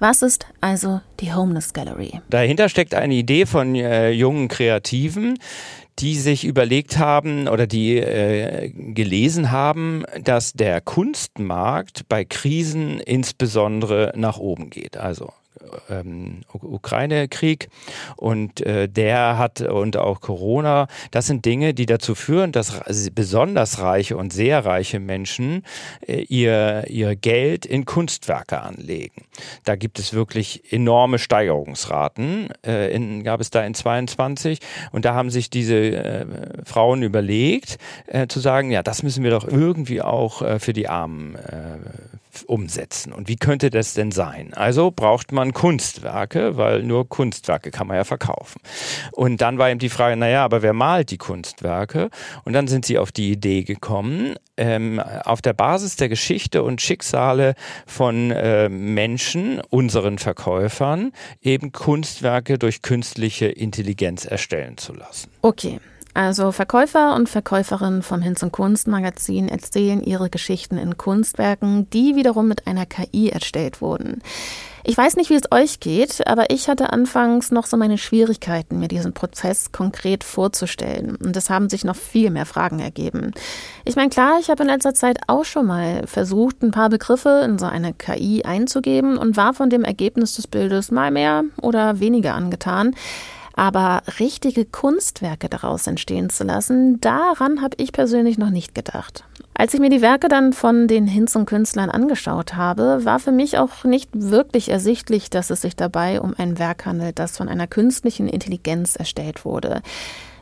Was 0.00 0.22
ist 0.22 0.46
also 0.60 1.00
die 1.20 1.32
Homeless 1.32 1.72
Gallery? 1.72 2.20
Dahinter 2.28 2.68
steckt 2.68 2.94
eine 2.94 3.14
Idee 3.14 3.46
von 3.46 3.76
äh, 3.76 4.10
jungen 4.10 4.48
Kreativen, 4.48 5.38
die 5.98 6.16
sich 6.16 6.44
überlegt 6.44 6.98
haben 6.98 7.48
oder 7.48 7.66
die 7.66 7.98
äh, 7.98 8.70
gelesen 8.70 9.50
haben, 9.50 10.04
dass 10.22 10.52
der 10.52 10.80
Kunstmarkt 10.80 12.08
bei 12.08 12.24
Krisen 12.24 13.00
insbesondere 13.00 14.12
nach 14.16 14.38
oben 14.38 14.70
geht. 14.70 14.96
Also 14.96 15.32
ähm, 15.90 16.42
Ukraine-Krieg. 16.52 17.68
Und 18.16 18.60
äh, 18.60 18.88
der 18.88 19.38
hat 19.38 19.60
und 19.60 19.96
auch 19.96 20.20
Corona, 20.20 20.86
das 21.10 21.26
sind 21.26 21.44
Dinge, 21.44 21.74
die 21.74 21.86
dazu 21.86 22.14
führen, 22.14 22.52
dass 22.52 22.82
besonders 23.14 23.80
reiche 23.80 24.16
und 24.16 24.32
sehr 24.32 24.64
reiche 24.64 25.00
Menschen 25.00 25.64
äh, 26.06 26.22
ihr, 26.22 26.84
ihr 26.88 27.16
Geld 27.16 27.66
in 27.66 27.84
Kunstwerke 27.84 28.60
anlegen. 28.60 29.24
Da 29.64 29.76
gibt 29.76 29.98
es 29.98 30.12
wirklich 30.12 30.72
enorme 30.72 31.18
Steigerungsraten, 31.18 32.48
äh, 32.64 32.94
in, 32.94 33.24
gab 33.24 33.40
es 33.40 33.50
da 33.50 33.64
in 33.64 33.74
22 33.74 34.60
und 34.92 35.04
da 35.04 35.14
haben 35.14 35.30
sich 35.30 35.50
diese 35.50 35.76
äh, 35.76 36.26
Frauen 36.64 37.02
überlegt, 37.02 37.78
äh, 38.06 38.26
zu 38.26 38.40
sagen, 38.40 38.70
ja, 38.70 38.82
das 38.82 39.02
müssen 39.02 39.24
wir 39.24 39.30
doch 39.30 39.46
irgendwie 39.46 40.02
auch 40.02 40.42
äh, 40.42 40.58
für 40.58 40.72
die 40.72 40.88
Armen 40.88 41.36
umsetzen. 42.42 43.12
Und 43.12 43.28
wie 43.28 43.36
könnte 43.36 43.70
das 43.70 43.94
denn 43.94 44.10
sein? 44.10 44.52
Also 44.54 44.90
braucht 44.90 45.32
man 45.32 45.52
Kunstwerke, 45.52 46.56
weil 46.56 46.82
nur 46.82 47.08
Kunstwerke 47.08 47.70
kann 47.70 47.86
man 47.86 47.96
ja 47.96 48.04
verkaufen. 48.04 48.60
Und 49.12 49.40
dann 49.40 49.58
war 49.58 49.70
eben 49.70 49.78
die 49.78 49.88
Frage, 49.88 50.16
naja, 50.16 50.44
aber 50.44 50.62
wer 50.62 50.72
malt 50.72 51.10
die 51.10 51.18
Kunstwerke? 51.18 52.10
Und 52.44 52.52
dann 52.52 52.66
sind 52.66 52.86
sie 52.86 52.98
auf 52.98 53.12
die 53.12 53.30
Idee 53.30 53.62
gekommen, 53.62 54.34
ähm, 54.56 55.00
auf 55.00 55.42
der 55.42 55.52
Basis 55.52 55.96
der 55.96 56.08
Geschichte 56.08 56.62
und 56.62 56.80
Schicksale 56.80 57.54
von 57.86 58.30
äh, 58.30 58.68
Menschen, 58.68 59.60
unseren 59.70 60.18
Verkäufern, 60.18 61.12
eben 61.40 61.72
Kunstwerke 61.72 62.58
durch 62.58 62.82
künstliche 62.82 63.46
Intelligenz 63.46 64.24
erstellen 64.24 64.76
zu 64.78 64.94
lassen. 64.94 65.30
Okay. 65.42 65.80
Also 66.14 66.52
Verkäufer 66.52 67.16
und 67.16 67.28
Verkäuferinnen 67.28 68.02
vom 68.02 68.22
Hinz- 68.22 68.44
und 68.44 68.52
Kunstmagazin 68.52 69.48
erzählen 69.48 70.00
ihre 70.00 70.30
Geschichten 70.30 70.78
in 70.78 70.96
Kunstwerken, 70.96 71.90
die 71.90 72.14
wiederum 72.14 72.46
mit 72.46 72.68
einer 72.68 72.86
KI 72.86 73.30
erstellt 73.30 73.80
wurden. 73.80 74.22
Ich 74.86 74.96
weiß 74.96 75.16
nicht, 75.16 75.30
wie 75.30 75.34
es 75.34 75.50
euch 75.50 75.80
geht, 75.80 76.26
aber 76.26 76.50
ich 76.50 76.68
hatte 76.68 76.92
anfangs 76.92 77.50
noch 77.50 77.64
so 77.64 77.76
meine 77.78 77.96
Schwierigkeiten, 77.96 78.78
mir 78.78 78.86
diesen 78.86 79.14
Prozess 79.14 79.72
konkret 79.72 80.22
vorzustellen. 80.22 81.16
Und 81.16 81.36
es 81.36 81.48
haben 81.48 81.70
sich 81.70 81.84
noch 81.84 81.96
viel 81.96 82.30
mehr 82.30 82.44
Fragen 82.44 82.80
ergeben. 82.80 83.32
Ich 83.86 83.96
meine, 83.96 84.10
klar, 84.10 84.38
ich 84.40 84.50
habe 84.50 84.62
in 84.62 84.68
letzter 84.68 84.92
Zeit 84.92 85.18
auch 85.26 85.46
schon 85.46 85.66
mal 85.66 86.06
versucht, 86.06 86.62
ein 86.62 86.70
paar 86.70 86.90
Begriffe 86.90 87.42
in 87.44 87.58
so 87.58 87.64
eine 87.64 87.94
KI 87.94 88.44
einzugeben 88.44 89.16
und 89.16 89.38
war 89.38 89.54
von 89.54 89.70
dem 89.70 89.84
Ergebnis 89.84 90.36
des 90.36 90.46
Bildes 90.46 90.90
mal 90.90 91.10
mehr 91.10 91.44
oder 91.60 91.98
weniger 91.98 92.34
angetan. 92.34 92.94
Aber 93.56 94.02
richtige 94.18 94.64
Kunstwerke 94.64 95.48
daraus 95.48 95.86
entstehen 95.86 96.28
zu 96.28 96.44
lassen, 96.44 97.00
daran 97.00 97.62
habe 97.62 97.76
ich 97.78 97.92
persönlich 97.92 98.36
noch 98.36 98.50
nicht 98.50 98.74
gedacht. 98.74 99.24
Als 99.54 99.72
ich 99.72 99.80
mir 99.80 99.90
die 99.90 100.02
Werke 100.02 100.26
dann 100.28 100.52
von 100.52 100.88
den 100.88 101.06
Hinz-Künstlern 101.06 101.88
angeschaut 101.88 102.56
habe, 102.56 103.04
war 103.04 103.20
für 103.20 103.30
mich 103.30 103.56
auch 103.56 103.84
nicht 103.84 104.10
wirklich 104.12 104.68
ersichtlich, 104.68 105.30
dass 105.30 105.50
es 105.50 105.60
sich 105.60 105.76
dabei 105.76 106.20
um 106.20 106.34
ein 106.36 106.58
Werk 106.58 106.86
handelt, 106.86 107.20
das 107.20 107.36
von 107.36 107.48
einer 107.48 107.68
künstlichen 107.68 108.26
Intelligenz 108.26 108.96
erstellt 108.96 109.44
wurde. 109.44 109.82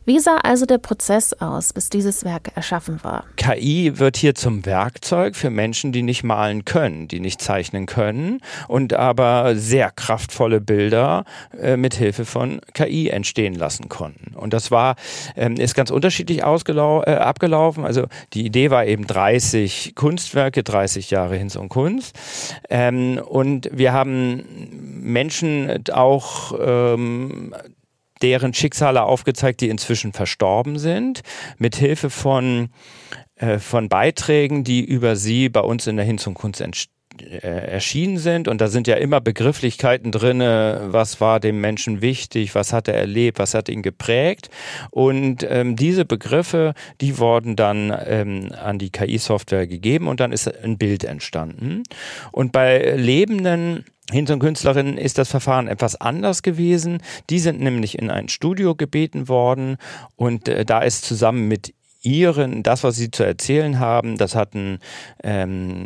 Wie 0.04 0.18
sah 0.18 0.38
also 0.38 0.66
der 0.66 0.78
Prozess 0.78 1.32
aus, 1.34 1.72
bis 1.72 1.88
dieses 1.88 2.24
Werk 2.24 2.50
erschaffen 2.56 3.04
war? 3.04 3.24
KI 3.36 4.00
wird 4.00 4.16
hier 4.16 4.34
zum 4.34 4.66
Werkzeug 4.66 5.36
für 5.36 5.48
Menschen, 5.48 5.92
die 5.92 6.02
nicht 6.02 6.24
malen 6.24 6.64
können, 6.64 7.06
die 7.06 7.20
nicht 7.20 7.40
zeichnen 7.40 7.86
können 7.86 8.40
und 8.66 8.94
aber 8.94 9.54
sehr 9.54 9.92
kraftvolle 9.92 10.60
Bilder 10.60 11.24
äh, 11.56 11.76
mit 11.76 11.94
Hilfe 11.94 12.24
von 12.24 12.60
KI 12.74 13.10
entstehen 13.10 13.54
lassen 13.54 13.88
konnten. 13.88 14.34
Und 14.34 14.52
das 14.52 14.72
war 14.72 14.96
ähm, 15.36 15.54
ist 15.54 15.76
ganz 15.76 15.92
unterschiedlich 15.92 16.38
äh, 16.38 16.42
abgelaufen. 16.42 17.84
Also 17.84 18.06
die 18.32 18.44
Idee 18.44 18.70
war 18.70 18.84
eben 18.84 19.06
30 19.06 19.94
Kunstwerke, 19.94 20.64
30 20.64 21.12
Jahre 21.12 21.36
Hinz 21.36 21.54
und 21.54 21.68
Kunst. 21.68 22.18
Ähm, 22.68 23.20
und 23.24 23.70
wir 23.72 23.92
haben 23.92 24.42
Menschen 25.00 25.84
auch 25.92 26.58
ähm, 26.60 27.54
deren 28.22 28.54
Schicksale 28.54 29.02
aufgezeigt, 29.02 29.60
die 29.60 29.68
inzwischen 29.68 30.12
verstorben 30.12 30.78
sind, 30.78 31.22
mit 31.58 31.76
Hilfe 31.76 32.10
von, 32.10 32.68
äh, 33.36 33.58
von 33.58 33.88
Beiträgen, 33.88 34.64
die 34.64 34.84
über 34.84 35.16
sie 35.16 35.48
bei 35.48 35.60
uns 35.60 35.86
in 35.86 35.96
der 35.96 36.04
Hinz 36.04 36.26
und 36.26 36.34
Kunst 36.34 36.60
entstehen 36.60 36.92
äh, 37.20 37.38
erschienen 37.46 38.16
sind. 38.16 38.48
Und 38.48 38.60
da 38.60 38.68
sind 38.68 38.86
ja 38.86 38.96
immer 38.96 39.20
Begrifflichkeiten 39.20 40.12
drin, 40.12 40.40
was 40.40 41.20
war 41.20 41.40
dem 41.40 41.60
Menschen 41.60 42.00
wichtig, 42.00 42.54
was 42.54 42.72
hat 42.72 42.88
er 42.88 42.94
erlebt, 42.94 43.38
was 43.38 43.54
hat 43.54 43.68
ihn 43.68 43.82
geprägt. 43.82 44.48
Und 44.90 45.46
ähm, 45.48 45.76
diese 45.76 46.04
Begriffe, 46.04 46.74
die 47.00 47.18
wurden 47.18 47.54
dann 47.54 47.94
ähm, 48.06 48.48
an 48.58 48.78
die 48.78 48.90
KI-Software 48.90 49.66
gegeben 49.66 50.08
und 50.08 50.20
dann 50.20 50.32
ist 50.32 50.48
ein 50.64 50.78
Bild 50.78 51.04
entstanden. 51.04 51.82
Und 52.30 52.52
bei 52.52 52.94
lebenden 52.96 53.84
Hinz- 54.10 54.30
und 54.30 54.40
Künstlerinnen 54.40 54.98
ist 54.98 55.18
das 55.18 55.28
Verfahren 55.28 55.68
etwas 55.68 56.00
anders 56.00 56.42
gewesen. 56.42 57.02
Die 57.30 57.38
sind 57.38 57.60
nämlich 57.60 57.98
in 57.98 58.10
ein 58.10 58.28
Studio 58.28 58.74
gebeten 58.74 59.28
worden 59.28 59.76
und 60.16 60.48
äh, 60.48 60.64
da 60.64 60.80
ist 60.80 61.04
zusammen 61.04 61.46
mit 61.46 61.74
ihren, 62.02 62.62
das, 62.62 62.84
was 62.84 62.96
sie 62.96 63.10
zu 63.10 63.24
erzählen 63.24 63.78
haben, 63.78 64.18
das 64.18 64.34
hat 64.34 64.54
ein 64.54 64.78
ähm, 65.22 65.84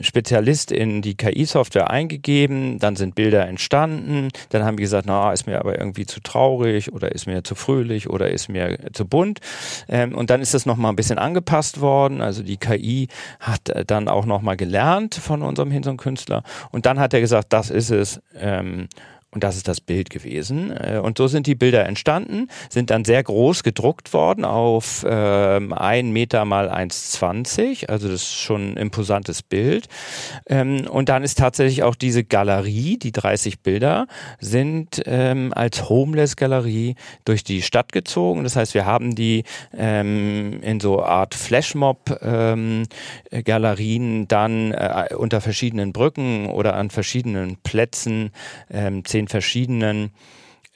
Spezialist 0.00 0.72
in 0.72 1.02
die 1.02 1.14
KI-Software 1.14 1.90
eingegeben, 1.90 2.78
dann 2.78 2.96
sind 2.96 3.14
Bilder 3.14 3.46
entstanden, 3.46 4.28
dann 4.50 4.64
haben 4.64 4.76
die 4.76 4.82
gesagt, 4.82 5.06
na, 5.06 5.32
ist 5.32 5.46
mir 5.46 5.58
aber 5.58 5.78
irgendwie 5.78 6.06
zu 6.06 6.20
traurig 6.20 6.92
oder 6.92 7.12
ist 7.12 7.26
mir 7.26 7.44
zu 7.44 7.54
fröhlich 7.54 8.08
oder 8.08 8.30
ist 8.30 8.48
mir 8.48 8.78
zu 8.92 9.06
bunt. 9.06 9.40
Ähm, 9.88 10.14
und 10.14 10.30
dann 10.30 10.40
ist 10.40 10.54
das 10.54 10.66
nochmal 10.66 10.92
ein 10.92 10.96
bisschen 10.96 11.18
angepasst 11.18 11.80
worden. 11.80 12.20
Also 12.20 12.42
die 12.42 12.56
KI 12.56 13.08
hat 13.40 13.68
äh, 13.68 13.84
dann 13.84 14.08
auch 14.08 14.26
nochmal 14.26 14.56
gelernt 14.56 15.14
von 15.14 15.42
unserem 15.42 15.70
Hintergrundkünstler 15.70 16.42
und 16.70 16.86
dann 16.86 16.98
hat 16.98 17.14
er 17.14 17.20
gesagt, 17.20 17.52
das 17.52 17.70
ist 17.70 17.90
es. 17.90 18.20
Ähm, 18.36 18.88
und 19.30 19.44
das 19.44 19.56
ist 19.56 19.68
das 19.68 19.82
Bild 19.82 20.08
gewesen. 20.08 20.70
Äh, 20.70 21.00
und 21.02 21.18
so 21.18 21.28
sind 21.28 21.46
die 21.46 21.54
Bilder 21.54 21.84
entstanden, 21.84 22.48
sind 22.70 22.88
dann 22.88 23.04
sehr 23.04 23.22
groß 23.22 23.62
gedruckt 23.62 24.14
worden 24.14 24.46
auf 24.46 25.04
ähm, 25.06 25.74
1 25.74 26.10
Meter 26.10 26.46
mal 26.46 26.70
1,20. 26.70 27.90
Also 27.90 28.08
das 28.08 28.22
ist 28.22 28.36
schon 28.36 28.72
ein 28.72 28.78
imposantes 28.78 29.42
Bild. 29.42 29.88
Ähm, 30.46 30.86
und 30.88 31.10
dann 31.10 31.24
ist 31.24 31.38
tatsächlich 31.38 31.82
auch 31.82 31.94
diese 31.94 32.24
Galerie, 32.24 32.96
die 32.96 33.12
30 33.12 33.60
Bilder, 33.60 34.06
sind 34.40 35.02
ähm, 35.04 35.52
als 35.54 35.90
Homeless-Galerie 35.90 36.94
durch 37.26 37.44
die 37.44 37.60
Stadt 37.60 37.92
gezogen. 37.92 38.44
Das 38.44 38.56
heißt, 38.56 38.72
wir 38.72 38.86
haben 38.86 39.14
die 39.14 39.44
ähm, 39.76 40.62
in 40.62 40.80
so 40.80 41.02
Art 41.02 41.34
Flashmob-Galerien 41.34 44.20
ähm, 44.20 44.28
dann 44.28 44.72
äh, 44.72 45.08
unter 45.14 45.42
verschiedenen 45.42 45.92
Brücken 45.92 46.46
oder 46.46 46.76
an 46.76 46.88
verschiedenen 46.88 47.58
Plätzen 47.58 48.30
ähm, 48.70 49.04
zehn 49.18 49.26
verschiedenen 49.26 50.10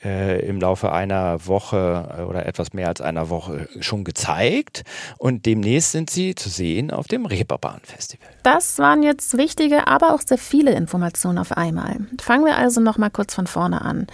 äh, 0.04 0.44
im 0.44 0.61
Laufe 0.61 0.90
einer 0.90 1.46
Woche 1.46 2.16
äh, 2.18 2.22
oder 2.22 2.44
etwas 2.46 2.72
mehr 2.72 2.88
als 2.88 3.00
einer 3.00 3.30
Woche 3.30 3.68
schon 3.78 4.02
gezeigt 4.02 4.82
und 5.16 5.46
demnächst 5.46 5.92
sind 5.92 6.11
sie 6.11 6.34
zu 6.34 6.49
sehen 6.49 6.90
auf 6.90 7.06
dem 7.06 7.25
Reeperbahn 7.25 7.80
Festival. 7.84 8.28
Das 8.42 8.80
waren 8.80 9.04
jetzt 9.04 9.37
wichtige, 9.38 9.87
aber 9.87 10.12
auch 10.12 10.20
sehr 10.20 10.38
viele 10.38 10.72
Informationen 10.72 11.38
auf 11.38 11.52
einmal. 11.52 11.99
Fangen 12.20 12.44
wir 12.44 12.56
also 12.56 12.80
noch 12.80 12.99
mal 12.99 13.11
kurz 13.11 13.34
von 13.34 13.46
vorne 13.46 13.82
an. 13.82 14.08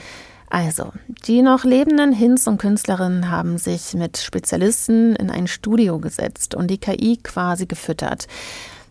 Also, 0.51 0.93
die 1.27 1.43
noch 1.43 1.65
lebenden 1.65 2.13
Hinz 2.13 2.47
und 2.47 2.59
Künstlerinnen 2.59 3.31
haben 3.31 3.59
sich 3.59 3.93
mit 3.95 4.17
Spezialisten 4.19 5.15
in 5.17 5.31
ein 5.31 5.47
Studio 5.47 5.99
gesetzt 5.99 6.55
und 6.55 6.69
die 6.69 6.79
KI 6.79 7.19
quasi 7.23 7.67
gefüttert. 7.67 8.27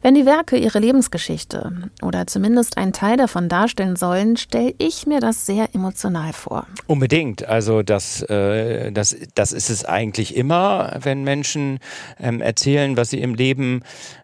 Wenn 0.08 0.16
die 0.16 0.26
Werke 0.26 0.56
ihre 0.56 0.80
Lebensgeschichte 0.80 1.90
oder 2.02 2.28
zumindest 2.28 2.78
einen 2.78 2.94
Teil 2.94 3.18
davon 3.18 3.50
darstellen 3.50 3.98
sollen, 3.98 4.38
stelle 4.38 4.74
ich 4.78 5.06
mir 5.06 5.20
das 5.20 5.46
sehr 5.46 5.68
emotional 5.76 6.32
vor. 6.32 6.66
Unbedingt. 6.86 7.46
Also 7.46 7.84
das, 7.84 8.22
äh, 8.22 8.94
das, 8.94 9.18
das 9.36 9.52
ist 9.52 9.70
es 9.70 9.84
eigentlich 9.84 10.38
immer, 10.38 10.98
wenn 11.02 11.26
Menschen 11.26 11.80
ähm, 12.22 12.40
erzählen, 12.40 12.96
was 12.96 13.10
sie 13.10 13.20
im 13.20 13.36
Leben 13.36 13.84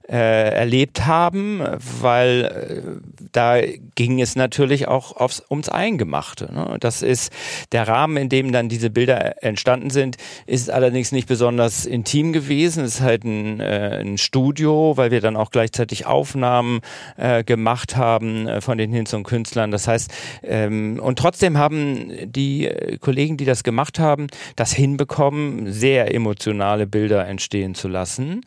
äh, 0.09 0.53
erlebt 0.53 1.05
haben, 1.05 1.61
weil 2.01 2.43
äh, 2.43 3.27
da 3.31 3.61
ging 3.95 4.21
es 4.21 4.35
natürlich 4.35 4.87
auch 4.87 5.15
aufs, 5.15 5.43
ums 5.49 5.69
Eingemachte. 5.69 6.51
Ne? 6.53 6.77
Das 6.79 7.01
ist 7.01 7.31
der 7.71 7.87
Rahmen, 7.87 8.17
in 8.17 8.29
dem 8.29 8.51
dann 8.51 8.69
diese 8.69 8.89
Bilder 8.89 9.41
entstanden 9.43 9.89
sind, 9.89 10.17
ist 10.45 10.69
allerdings 10.69 11.11
nicht 11.13 11.27
besonders 11.27 11.85
intim 11.85 12.33
gewesen. 12.33 12.83
Es 12.83 12.95
ist 12.95 13.01
halt 13.01 13.23
ein, 13.23 13.59
äh, 13.61 14.01
ein 14.01 14.17
Studio, 14.17 14.97
weil 14.97 15.11
wir 15.11 15.21
dann 15.21 15.37
auch 15.37 15.51
gleichzeitig 15.73 16.05
Aufnahmen 16.05 16.81
äh, 17.17 17.43
gemacht 17.43 17.95
haben 17.95 18.47
äh, 18.47 18.61
von 18.61 18.77
den 18.77 18.93
Hinz 18.93 19.11
und 19.13 19.23
Künstlern. 19.23 19.71
Das 19.71 19.87
heißt, 19.87 20.11
ähm, 20.43 20.99
und 21.01 21.17
trotzdem 21.17 21.57
haben 21.57 22.11
die 22.25 22.67
äh, 22.67 22.97
Kollegen, 22.99 23.37
die 23.37 23.45
das 23.45 23.63
gemacht 23.63 23.97
haben, 23.97 24.27
das 24.55 24.71
hinbekommen, 24.71 25.71
sehr 25.71 26.13
emotionale 26.13 26.85
Bilder 26.85 27.27
entstehen 27.27 27.73
zu 27.73 27.87
lassen. 27.87 28.41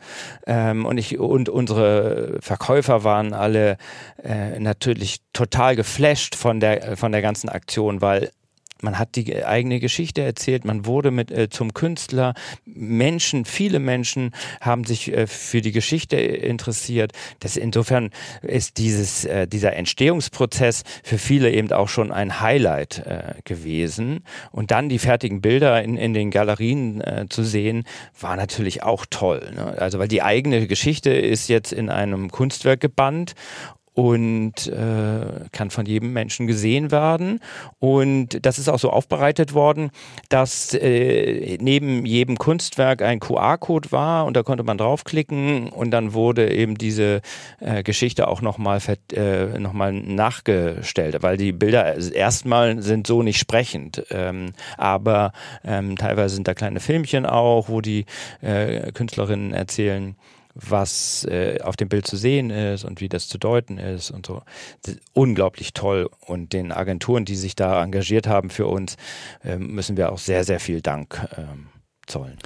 Ähm, 0.45 0.85
und 0.85 0.97
ich 0.97 1.19
und 1.19 1.49
unsere 1.49 2.37
Verkäufer 2.39 3.03
waren 3.03 3.33
alle 3.33 3.77
äh, 4.23 4.59
natürlich 4.59 5.17
total 5.33 5.75
geflasht 5.75 6.35
von 6.35 6.61
der, 6.61 6.95
von 6.95 7.11
der 7.11 7.21
ganzen 7.21 7.49
Aktion, 7.49 8.01
weil 8.01 8.31
man 8.81 8.99
hat 8.99 9.15
die 9.15 9.45
eigene 9.45 9.79
Geschichte 9.79 10.21
erzählt, 10.21 10.65
man 10.65 10.85
wurde 10.85 11.11
mit 11.11 11.31
äh, 11.31 11.49
zum 11.49 11.73
Künstler. 11.73 12.33
Menschen, 12.65 13.45
viele 13.45 13.79
Menschen 13.79 14.31
haben 14.61 14.83
sich 14.83 15.11
äh, 15.11 15.27
für 15.27 15.61
die 15.61 15.71
Geschichte 15.71 16.17
interessiert. 16.17 17.11
Das 17.39 17.57
insofern 17.57 18.11
ist 18.41 18.77
dieses 18.77 19.25
äh, 19.25 19.47
dieser 19.47 19.75
Entstehungsprozess 19.75 20.83
für 21.03 21.17
viele 21.17 21.51
eben 21.51 21.71
auch 21.71 21.89
schon 21.89 22.11
ein 22.11 22.39
Highlight 22.41 22.99
äh, 22.99 23.33
gewesen. 23.43 24.23
Und 24.51 24.71
dann 24.71 24.89
die 24.89 24.99
fertigen 24.99 25.41
Bilder 25.41 25.83
in, 25.83 25.97
in 25.97 26.13
den 26.13 26.31
Galerien 26.31 27.01
äh, 27.01 27.25
zu 27.29 27.43
sehen, 27.43 27.83
war 28.19 28.35
natürlich 28.35 28.83
auch 28.83 29.05
toll. 29.09 29.51
Ne? 29.55 29.75
Also 29.77 29.99
weil 29.99 30.07
die 30.07 30.21
eigene 30.21 30.67
Geschichte 30.67 31.11
ist 31.11 31.47
jetzt 31.47 31.71
in 31.71 31.89
einem 31.89 32.31
Kunstwerk 32.31 32.79
gebannt 32.79 33.33
und 33.97 34.67
äh, 34.67 35.49
kann 35.51 35.71
von 35.71 35.87
jedem 35.87 36.13
Menschen 36.13 36.45
gesehen 36.45 36.91
werden. 36.91 37.39
Und 37.79 38.45
das 38.45 38.59
ist 38.59 38.69
auch 38.69 38.77
so 38.77 38.91
aufbereitet 38.91 39.55
worden, 39.55 39.89
dass 40.29 40.75
äh, 40.75 41.57
neben 41.59 42.05
jedem 42.05 42.37
Kunstwerk 42.37 43.01
ein 43.01 43.19
QR-Code 43.19 43.91
war 43.91 44.27
und 44.27 44.37
da 44.37 44.43
konnte 44.43 44.63
man 44.63 44.77
draufklicken 44.77 45.69
und 45.69 45.89
dann 45.89 46.13
wurde 46.13 46.53
eben 46.53 46.77
diese 46.77 47.21
äh, 47.59 47.81
Geschichte 47.81 48.27
auch 48.27 48.43
nochmal 48.43 48.79
äh, 49.13 49.57
noch 49.57 49.73
nachgestellt, 49.73 51.17
weil 51.23 51.37
die 51.37 51.51
Bilder 51.51 51.97
erstmal 52.13 52.83
sind 52.83 53.07
so 53.07 53.23
nicht 53.23 53.39
sprechend, 53.39 54.05
ähm, 54.11 54.53
aber 54.77 55.31
ähm, 55.65 55.95
teilweise 55.95 56.35
sind 56.35 56.47
da 56.47 56.53
kleine 56.53 56.81
Filmchen 56.81 57.25
auch, 57.25 57.67
wo 57.67 57.81
die 57.81 58.05
äh, 58.41 58.91
Künstlerinnen 58.91 59.53
erzählen, 59.53 60.15
was 60.59 61.25
äh, 61.25 61.59
auf 61.61 61.75
dem 61.75 61.89
Bild 61.89 62.07
zu 62.07 62.17
sehen 62.17 62.49
ist 62.49 62.83
und 62.83 63.01
wie 63.01 63.09
das 63.09 63.27
zu 63.27 63.37
deuten 63.37 63.77
ist 63.77 64.11
und 64.11 64.25
so. 64.25 64.41
unglaublich 65.13 65.73
toll. 65.73 66.09
Und 66.25 66.53
den 66.53 66.71
Agenturen, 66.71 67.25
die 67.25 67.35
sich 67.35 67.55
da 67.55 67.83
engagiert 67.83 68.27
haben 68.27 68.49
für 68.49 68.67
uns, 68.67 68.97
äh, 69.43 69.57
müssen 69.57 69.97
wir 69.97 70.11
auch 70.11 70.19
sehr, 70.19 70.43
sehr 70.43 70.59
viel 70.59 70.81
Dank 70.81 71.27
äh, 71.37 71.43
zollen. 72.07 72.37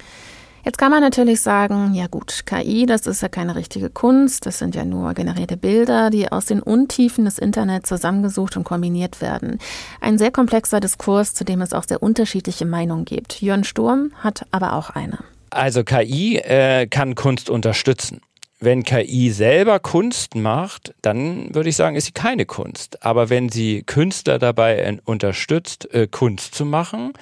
Jetzt 0.64 0.78
kann 0.78 0.92
man 0.92 1.00
natürlich 1.00 1.40
sagen, 1.40 1.92
ja 1.92 2.06
gut, 2.06 2.46
KI, 2.46 2.86
das 2.86 3.08
ist 3.08 3.20
ja 3.20 3.28
keine 3.28 3.56
richtige 3.56 3.90
Kunst, 3.90 4.46
das 4.46 4.60
sind 4.60 4.76
ja 4.76 4.84
nur 4.84 5.12
generierte 5.12 5.56
Bilder, 5.56 6.08
die 6.08 6.30
aus 6.30 6.46
den 6.46 6.62
Untiefen 6.62 7.24
des 7.24 7.38
Internets 7.38 7.88
zusammengesucht 7.88 8.56
und 8.56 8.62
kombiniert 8.62 9.20
werden. 9.20 9.58
Ein 10.00 10.18
sehr 10.18 10.30
komplexer 10.30 10.78
Diskurs, 10.78 11.34
zu 11.34 11.44
dem 11.44 11.62
es 11.62 11.72
auch 11.72 11.82
sehr 11.82 12.00
unterschiedliche 12.00 12.64
Meinungen 12.64 13.04
gibt. 13.04 13.42
Jörn 13.42 13.64
Sturm 13.64 14.12
hat 14.20 14.46
aber 14.52 14.74
auch 14.74 14.90
eine. 14.90 15.18
Also 15.52 15.84
KI 15.84 16.38
äh, 16.38 16.86
kann 16.86 17.14
Kunst 17.14 17.50
unterstützen. 17.50 18.22
Wenn 18.58 18.84
KI 18.84 19.30
selber 19.30 19.80
Kunst 19.80 20.34
macht, 20.34 20.94
dann 21.02 21.54
würde 21.54 21.68
ich 21.68 21.76
sagen, 21.76 21.94
ist 21.96 22.06
sie 22.06 22.12
keine 22.12 22.46
Kunst. 22.46 23.04
Aber 23.04 23.28
wenn 23.28 23.50
sie 23.50 23.82
Künstler 23.82 24.38
dabei 24.38 24.98
unterstützt, 25.04 25.92
äh, 25.92 26.06
Kunst 26.06 26.54
zu 26.54 26.64
machen, 26.64 27.12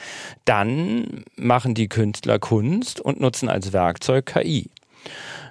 dann 0.44 1.24
machen 1.36 1.74
die 1.74 1.88
Künstler 1.88 2.38
Kunst 2.38 3.00
und 3.00 3.20
nutzen 3.20 3.48
als 3.48 3.72
Werkzeug 3.72 4.26
KI. 4.26 4.70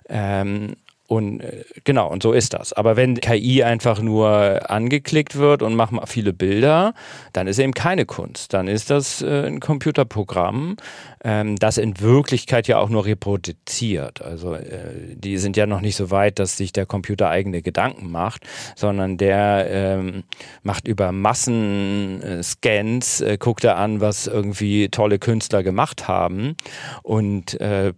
Ähm, 0.08 0.76
und 1.10 1.42
äh, 1.42 1.64
genau, 1.86 2.08
und 2.08 2.22
so 2.22 2.34
ist 2.34 2.54
das. 2.54 2.72
Aber 2.72 2.96
wenn 2.96 3.20
KI 3.20 3.64
einfach 3.64 4.00
nur 4.00 4.70
angeklickt 4.70 5.38
wird 5.38 5.64
und 5.64 5.76
macht 5.76 5.92
mal 5.92 6.06
viele 6.06 6.34
Bilder, 6.34 6.94
dann 7.34 7.48
ist 7.48 7.58
eben 7.58 7.74
keine 7.74 8.06
Kunst. 8.06 8.54
Dann 8.54 8.68
ist 8.68 8.92
das 8.92 9.24
äh, 9.24 9.48
ein 9.48 9.60
Computerprogramm, 9.60 10.78
ähm, 11.24 11.56
das 11.58 11.78
in 11.78 12.00
Wirklichkeit 12.00 12.68
ja 12.68 12.80
auch 12.80 12.90
nur 12.90 13.06
reproduziert. 13.06 14.22
Also 14.22 14.56
äh, 14.56 15.16
die 15.16 15.38
sind 15.38 15.58
ja 15.58 15.66
noch 15.66 15.82
nicht 15.82 15.96
so 15.96 16.12
weit, 16.12 16.40
dass 16.40 16.58
sich 16.58 16.72
der 16.72 16.86
Computer 16.86 17.30
eigene 17.30 17.62
Gedanken 17.62 18.12
macht, 18.12 18.46
sondern 18.76 19.18
der 19.18 19.68
ähm, 19.70 20.24
macht 20.64 20.88
über 20.88 21.12
Massenscans, 21.12 23.22
äh, 23.22 23.38
guckt 23.38 23.64
er 23.64 23.78
an, 23.78 24.02
was 24.02 24.28
irgendwie 24.28 24.90
tolle 24.90 25.20
Künstler 25.20 25.64
gemacht 25.64 26.08
haben 26.08 26.56
und 27.04 27.60
äh, 27.60 27.94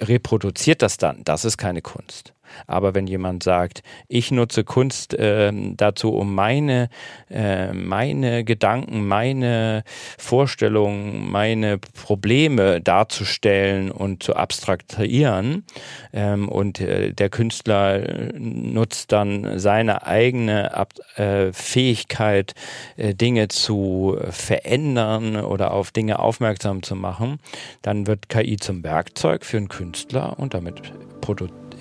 reproduziert 0.00 0.82
das 0.82 0.98
dann. 0.98 1.22
Das 1.24 1.44
ist 1.44 1.58
keine 1.58 1.82
Kunst. 1.82 2.34
Aber 2.66 2.94
wenn 2.94 3.06
jemand 3.06 3.42
sagt, 3.42 3.82
ich 4.08 4.30
nutze 4.30 4.64
Kunst 4.64 5.14
äh, 5.14 5.52
dazu, 5.52 6.14
um 6.14 6.34
meine, 6.34 6.88
äh, 7.30 7.72
meine 7.72 8.44
Gedanken, 8.44 9.06
meine 9.06 9.84
Vorstellungen, 10.18 11.30
meine 11.30 11.78
Probleme 11.78 12.57
darzustellen 12.58 13.90
und 13.90 14.22
zu 14.22 14.36
abstrahieren 14.36 15.64
ähm, 16.12 16.48
und 16.48 16.80
äh, 16.80 17.12
der 17.12 17.30
Künstler 17.30 18.32
nutzt 18.38 19.12
dann 19.12 19.58
seine 19.58 20.06
eigene 20.06 20.74
Ab 20.74 20.92
äh, 21.16 21.52
Fähigkeit, 21.52 22.54
äh, 22.96 23.14
Dinge 23.14 23.48
zu 23.48 24.18
verändern 24.30 25.36
oder 25.36 25.72
auf 25.72 25.90
Dinge 25.90 26.18
aufmerksam 26.18 26.82
zu 26.82 26.94
machen, 26.94 27.38
dann 27.82 28.06
wird 28.06 28.28
KI 28.28 28.56
zum 28.56 28.82
Werkzeug 28.84 29.44
für 29.44 29.56
einen 29.56 29.68
Künstler 29.68 30.38
und 30.38 30.54
damit 30.54 30.92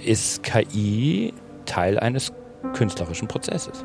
ist 0.05 0.43
KI 0.43 1.33
Teil 1.65 1.99
eines 1.99 2.31
künstlerischen 2.73 3.27
Prozesses. 3.27 3.83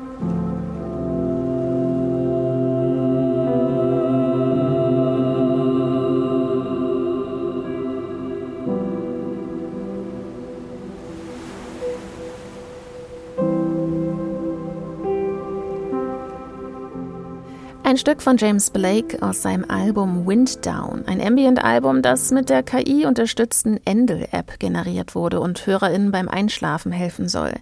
Ein 17.93 17.99
Stück 17.99 18.23
von 18.23 18.37
James 18.37 18.71
Blake 18.71 19.21
aus 19.21 19.43
seinem 19.43 19.69
Album 19.69 20.25
Wind 20.25 20.65
Down, 20.65 21.03
ein 21.05 21.21
Ambient-Album, 21.21 22.01
das 22.01 22.31
mit 22.31 22.49
der 22.49 22.63
KI-unterstützten 22.63 23.79
Endel-App 23.85 24.57
generiert 24.57 25.13
wurde 25.13 25.39
und 25.39 25.67
HörerInnen 25.67 26.11
beim 26.11 26.27
Einschlafen 26.27 26.91
helfen 26.91 27.29
soll. 27.29 27.53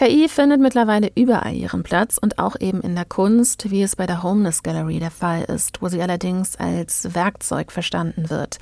KI 0.00 0.30
findet 0.30 0.62
mittlerweile 0.62 1.12
überall 1.14 1.54
ihren 1.54 1.82
Platz 1.82 2.16
und 2.16 2.38
auch 2.38 2.56
eben 2.58 2.80
in 2.80 2.94
der 2.94 3.04
Kunst, 3.04 3.70
wie 3.70 3.82
es 3.82 3.96
bei 3.96 4.06
der 4.06 4.22
Homeless 4.22 4.62
Gallery 4.62 4.98
der 4.98 5.10
Fall 5.10 5.42
ist, 5.42 5.82
wo 5.82 5.88
sie 5.88 6.00
allerdings 6.00 6.56
als 6.56 7.14
Werkzeug 7.14 7.70
verstanden 7.70 8.30
wird. 8.30 8.56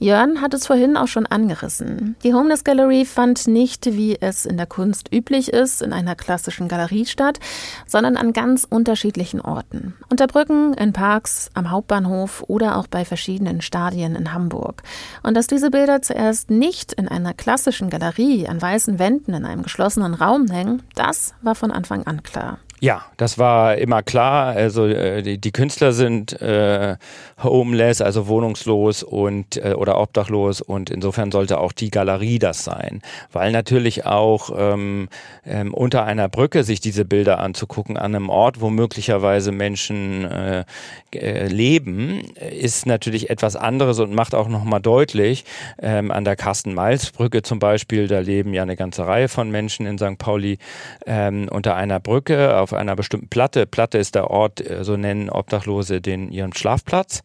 Jörn 0.00 0.40
hat 0.40 0.52
es 0.52 0.66
vorhin 0.66 0.96
auch 0.96 1.06
schon 1.06 1.26
angerissen. 1.26 2.16
Die 2.24 2.34
Homeless 2.34 2.64
Gallery 2.64 3.04
fand 3.04 3.46
nicht, 3.46 3.86
wie 3.86 4.20
es 4.20 4.44
in 4.46 4.56
der 4.56 4.66
Kunst 4.66 5.14
üblich 5.14 5.52
ist, 5.52 5.80
in 5.80 5.92
einer 5.92 6.16
klassischen 6.16 6.66
Galerie 6.66 7.06
statt, 7.06 7.38
sondern 7.86 8.16
an 8.16 8.32
ganz 8.32 8.66
unterschiedlichen 8.68 9.40
Orten. 9.40 9.94
Unter 10.08 10.26
Brücken, 10.26 10.74
in 10.74 10.92
Parks, 10.92 11.50
am 11.54 11.70
Hauptbahnhof 11.70 12.42
oder 12.48 12.76
auch 12.76 12.88
bei 12.88 13.04
verschiedenen 13.04 13.62
Stadien 13.62 14.16
in 14.16 14.32
Hamburg. 14.32 14.82
Und 15.22 15.36
dass 15.36 15.46
diese 15.46 15.70
Bilder 15.70 16.02
zuerst 16.02 16.50
nicht 16.50 16.92
in 16.94 17.06
einer 17.06 17.32
klassischen 17.32 17.90
Galerie 17.90 18.48
an 18.48 18.60
weißen 18.60 18.98
Wänden 18.98 19.34
in 19.34 19.44
einem 19.44 19.62
geschlossenen 19.62 20.14
Raum 20.14 20.48
hängen, 20.48 20.79
das 20.94 21.34
war 21.42 21.54
von 21.54 21.72
Anfang 21.72 22.06
an 22.06 22.22
klar. 22.22 22.58
Ja, 22.82 23.02
das 23.18 23.36
war 23.36 23.76
immer 23.76 24.02
klar. 24.02 24.54
Also 24.56 24.86
äh, 24.86 25.22
die, 25.22 25.38
die 25.38 25.52
Künstler 25.52 25.92
sind 25.92 26.40
äh, 26.40 26.96
homeless, 27.42 28.00
also 28.00 28.26
wohnungslos 28.26 29.02
und 29.02 29.58
äh, 29.58 29.74
oder 29.74 30.00
obdachlos 30.00 30.62
und 30.62 30.88
insofern 30.88 31.30
sollte 31.30 31.58
auch 31.58 31.72
die 31.72 31.90
Galerie 31.90 32.38
das 32.38 32.64
sein, 32.64 33.02
weil 33.32 33.52
natürlich 33.52 34.06
auch 34.06 34.50
ähm, 34.56 35.10
ähm, 35.44 35.74
unter 35.74 36.04
einer 36.04 36.30
Brücke 36.30 36.64
sich 36.64 36.80
diese 36.80 37.04
Bilder 37.04 37.38
anzugucken 37.38 37.98
an 37.98 38.14
einem 38.14 38.30
Ort, 38.30 38.62
wo 38.62 38.70
möglicherweise 38.70 39.52
Menschen 39.52 40.24
äh, 40.24 40.64
äh, 41.12 41.48
leben, 41.48 42.22
ist 42.36 42.86
natürlich 42.86 43.28
etwas 43.28 43.56
anderes 43.56 43.98
und 43.98 44.14
macht 44.14 44.34
auch 44.34 44.48
noch 44.48 44.64
mal 44.64 44.80
deutlich 44.80 45.44
ähm, 45.82 46.10
an 46.10 46.24
der 46.24 46.36
Carsten-Miles-Brücke 46.36 47.42
zum 47.42 47.58
Beispiel, 47.58 48.08
da 48.08 48.20
leben 48.20 48.54
ja 48.54 48.62
eine 48.62 48.76
ganze 48.76 49.06
Reihe 49.06 49.28
von 49.28 49.50
Menschen 49.50 49.84
in 49.84 49.98
St. 49.98 50.16
Pauli 50.16 50.56
ähm, 51.04 51.48
unter 51.50 51.76
einer 51.76 52.00
Brücke 52.00 52.56
auf 52.58 52.69
auf 52.72 52.78
einer 52.78 52.96
bestimmten 52.96 53.28
Platte. 53.28 53.66
Platte 53.66 53.98
ist 53.98 54.14
der 54.14 54.30
Ort, 54.30 54.60
äh, 54.60 54.84
so 54.84 54.96
nennen 54.96 55.30
Obdachlose 55.30 56.00
den 56.00 56.30
ihren 56.30 56.54
Schlafplatz. 56.54 57.22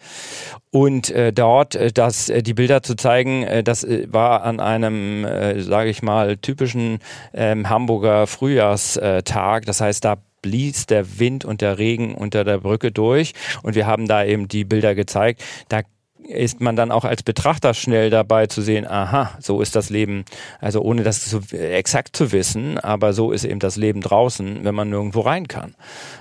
Und 0.72 1.10
äh, 1.12 1.32
dort, 1.32 1.76
äh, 1.76 1.92
das, 1.92 2.30
äh, 2.30 2.42
die 2.42 2.54
Bilder 2.54 2.84
zu 2.84 2.96
zeigen, 2.96 3.46
das 3.64 3.86
war 4.08 4.44
an 4.44 4.60
einem, 4.60 5.26
äh, 5.26 5.62
sage 5.62 5.90
ich 5.90 6.02
mal, 6.02 6.38
typischen 6.38 7.00
ähm, 7.34 7.70
Hamburger 7.70 8.28
Frühjahrstag. 8.28 9.66
Das 9.66 9.82
heißt, 9.82 10.04
da 10.04 10.18
blies 10.42 10.86
der 10.86 11.20
Wind 11.20 11.44
und 11.44 11.62
der 11.62 11.80
Regen 11.80 12.14
unter 12.14 12.44
der 12.44 12.60
Brücke 12.60 12.92
durch 12.92 13.34
und 13.64 13.74
wir 13.76 13.88
haben 13.88 14.08
da 14.08 14.24
eben 14.24 14.48
die 14.48 14.64
Bilder 14.64 14.94
gezeigt. 14.94 15.44
Da 15.70 15.82
ist 16.28 16.62
man 16.62 16.76
dann 16.76 16.92
auch 16.92 17.06
als 17.06 17.24
Betrachter 17.24 17.74
schnell 17.74 18.10
dabei 18.10 18.48
zu 18.48 18.62
sehen, 18.62 18.88
aha, 18.88 19.32
so 19.40 19.62
ist 19.62 19.76
das 19.76 19.90
Leben, 19.90 20.26
also 20.60 20.82
ohne 20.82 21.04
das 21.04 21.30
so 21.30 21.42
exakt 21.52 22.16
zu 22.16 22.32
wissen, 22.32 22.80
aber 22.80 23.14
so 23.14 23.32
ist 23.32 23.46
eben 23.46 23.60
das 23.60 23.76
Leben 23.76 24.02
draußen, 24.02 24.64
wenn 24.64 24.76
man 24.76 24.90
nirgendwo 24.90 25.22
rein 25.22 25.48
kann. 25.48 25.76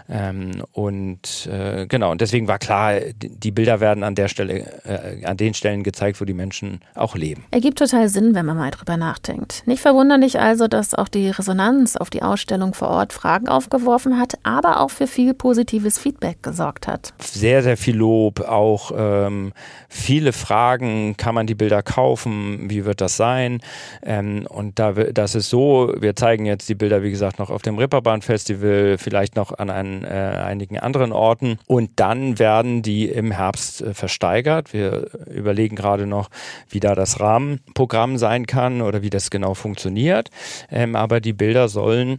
Ähm, 0.08 0.62
und 0.72 1.46
äh, 1.46 1.86
genau, 1.86 2.10
und 2.10 2.20
deswegen 2.20 2.48
war 2.48 2.58
klar, 2.58 3.00
die 3.16 3.50
Bilder 3.50 3.80
werden 3.80 4.04
an 4.04 4.14
der 4.14 4.28
Stelle, 4.28 4.64
äh, 4.84 5.24
an 5.24 5.36
den 5.36 5.54
Stellen 5.54 5.82
gezeigt, 5.82 6.20
wo 6.20 6.24
die 6.24 6.34
Menschen 6.34 6.80
auch 6.94 7.14
leben. 7.14 7.44
Ergibt 7.50 7.78
total 7.78 8.08
Sinn, 8.08 8.34
wenn 8.34 8.46
man 8.46 8.56
mal 8.56 8.70
drüber 8.70 8.96
nachdenkt. 8.96 9.62
Nicht 9.66 9.80
verwunderlich 9.80 10.38
also, 10.38 10.68
dass 10.68 10.94
auch 10.94 11.08
die 11.08 11.30
Resonanz 11.30 11.96
auf 11.96 12.10
die 12.10 12.22
Ausstellung 12.22 12.74
vor 12.74 12.88
Ort 12.88 13.12
Fragen 13.12 13.48
aufgeworfen 13.48 14.18
hat, 14.18 14.34
aber 14.42 14.80
auch 14.80 14.90
für 14.90 15.06
viel 15.06 15.34
positives 15.34 15.98
Feedback 15.98 16.42
gesorgt 16.42 16.86
hat. 16.86 17.14
Sehr, 17.20 17.62
sehr 17.62 17.76
viel 17.76 17.96
Lob, 17.96 18.40
auch 18.40 18.92
ähm, 18.96 19.52
viele 19.94 20.33
Fragen, 20.33 21.16
kann 21.16 21.35
man 21.35 21.46
die 21.46 21.54
Bilder 21.54 21.83
kaufen, 21.83 22.68
wie 22.68 22.85
wird 22.85 23.00
das 23.00 23.16
sein? 23.16 23.61
Ähm, 24.02 24.46
und 24.48 24.78
da, 24.78 24.92
das 24.92 25.35
ist 25.35 25.48
so, 25.48 25.94
wir 25.96 26.16
zeigen 26.16 26.46
jetzt 26.46 26.68
die 26.68 26.74
Bilder, 26.74 27.02
wie 27.02 27.11
gesagt, 27.11 27.38
noch 27.38 27.50
auf 27.50 27.62
dem 27.62 27.78
Ripperbahn 27.78 28.20
Festival, 28.20 28.96
vielleicht 28.98 29.37
noch 29.37 29.57
an 29.57 29.70
einen, 29.70 30.04
äh, 30.04 30.09
einigen 30.09 30.78
anderen 30.78 31.12
Orten. 31.12 31.59
Und 31.66 31.90
dann 31.96 32.38
werden 32.38 32.83
die 32.83 33.09
im 33.09 33.30
Herbst 33.30 33.83
äh, 33.83 33.94
versteigert. 33.94 34.72
Wir 34.72 35.11
überlegen 35.33 35.76
gerade 35.76 36.07
noch, 36.07 36.28
wie 36.68 36.80
da 36.80 36.94
das 36.94 37.20
Rahmenprogramm 37.20 38.18
sein 38.18 38.46
kann 38.46 38.83
oder 38.83 39.02
wie 39.02 39.11
das 39.11 39.30
genau 39.30 39.54
funktioniert. 39.54 40.30
Ähm, 40.70 40.96
aber 40.96 41.20
die 41.20 41.33
Bilder 41.33 41.68
sollen 41.68 42.18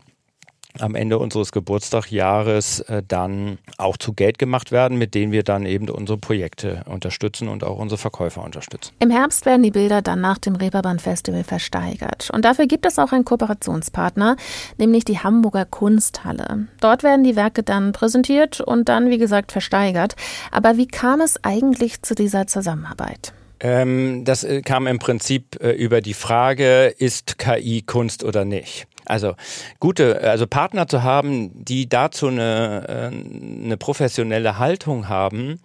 am 0.79 0.95
Ende 0.95 1.17
unseres 1.19 1.51
Geburtstagsjahres 1.51 2.81
äh, 2.81 3.03
dann 3.07 3.57
auch 3.77 3.97
zu 3.97 4.13
Geld 4.13 4.37
gemacht 4.39 4.71
werden, 4.71 4.97
mit 4.97 5.15
denen 5.15 5.31
wir 5.31 5.43
dann 5.43 5.65
eben 5.65 5.89
unsere 5.89 6.17
Projekte 6.17 6.83
unterstützen 6.85 7.47
und 7.47 7.63
auch 7.63 7.77
unsere 7.77 7.97
Verkäufer 7.97 8.43
unterstützen. 8.43 8.93
Im 8.99 9.09
Herbst 9.09 9.45
werden 9.45 9.63
die 9.63 9.71
Bilder 9.71 10.01
dann 10.01 10.21
nach 10.21 10.37
dem 10.37 10.55
Reeperbahn 10.55 10.99
Festival 10.99 11.43
versteigert. 11.43 12.29
Und 12.33 12.45
dafür 12.45 12.67
gibt 12.67 12.85
es 12.85 12.99
auch 12.99 13.11
einen 13.11 13.25
Kooperationspartner, 13.25 14.35
nämlich 14.77 15.05
die 15.05 15.19
Hamburger 15.19 15.65
Kunsthalle. 15.65 16.67
Dort 16.81 17.03
werden 17.03 17.23
die 17.23 17.35
Werke 17.35 17.63
dann 17.63 17.91
präsentiert 17.91 18.61
und 18.61 18.89
dann, 18.89 19.09
wie 19.09 19.17
gesagt, 19.17 19.51
versteigert. 19.51 20.15
Aber 20.51 20.77
wie 20.77 20.87
kam 20.87 21.21
es 21.21 21.43
eigentlich 21.43 22.01
zu 22.01 22.15
dieser 22.15 22.47
Zusammenarbeit? 22.47 23.33
Ähm, 23.59 24.23
das 24.25 24.43
äh, 24.43 24.61
kam 24.61 24.87
im 24.87 24.99
Prinzip 24.99 25.61
äh, 25.61 25.71
über 25.71 26.01
die 26.01 26.13
Frage, 26.13 26.93
ist 26.97 27.37
KI 27.37 27.81
Kunst 27.81 28.23
oder 28.23 28.45
nicht? 28.45 28.87
Also 29.05 29.35
gute, 29.79 30.21
also 30.21 30.47
Partner 30.47 30.87
zu 30.87 31.03
haben, 31.03 31.51
die 31.63 31.87
dazu 31.87 32.27
eine, 32.27 32.85
äh, 32.87 33.63
eine 33.65 33.77
professionelle 33.77 34.57
Haltung 34.57 35.09
haben, 35.09 35.59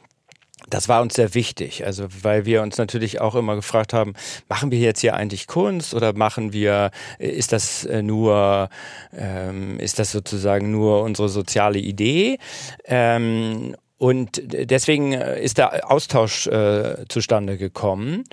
das 0.68 0.88
war 0.88 1.00
uns 1.00 1.14
sehr 1.14 1.34
wichtig, 1.34 1.86
also 1.86 2.06
weil 2.22 2.44
wir 2.44 2.62
uns 2.62 2.76
natürlich 2.76 3.20
auch 3.20 3.34
immer 3.34 3.56
gefragt 3.56 3.92
haben, 3.92 4.12
machen 4.48 4.70
wir 4.70 4.78
jetzt 4.78 5.00
hier 5.00 5.14
eigentlich 5.14 5.46
Kunst 5.46 5.94
oder 5.94 6.12
machen 6.12 6.52
wir, 6.52 6.90
ist 7.18 7.52
das 7.52 7.84
äh, 7.86 8.02
nur, 8.02 8.68
ähm, 9.16 9.78
ist 9.80 9.98
das 9.98 10.12
sozusagen 10.12 10.70
nur 10.70 11.02
unsere 11.02 11.28
soziale 11.28 11.78
Idee? 11.78 12.38
Ähm, 12.84 13.74
und 14.00 14.40
deswegen 14.46 15.12
äh, 15.12 15.42
ist 15.42 15.58
der 15.58 15.90
Austausch 15.90 16.46
äh, 16.46 17.04
zustande 17.10 17.58
gekommen 17.58 18.24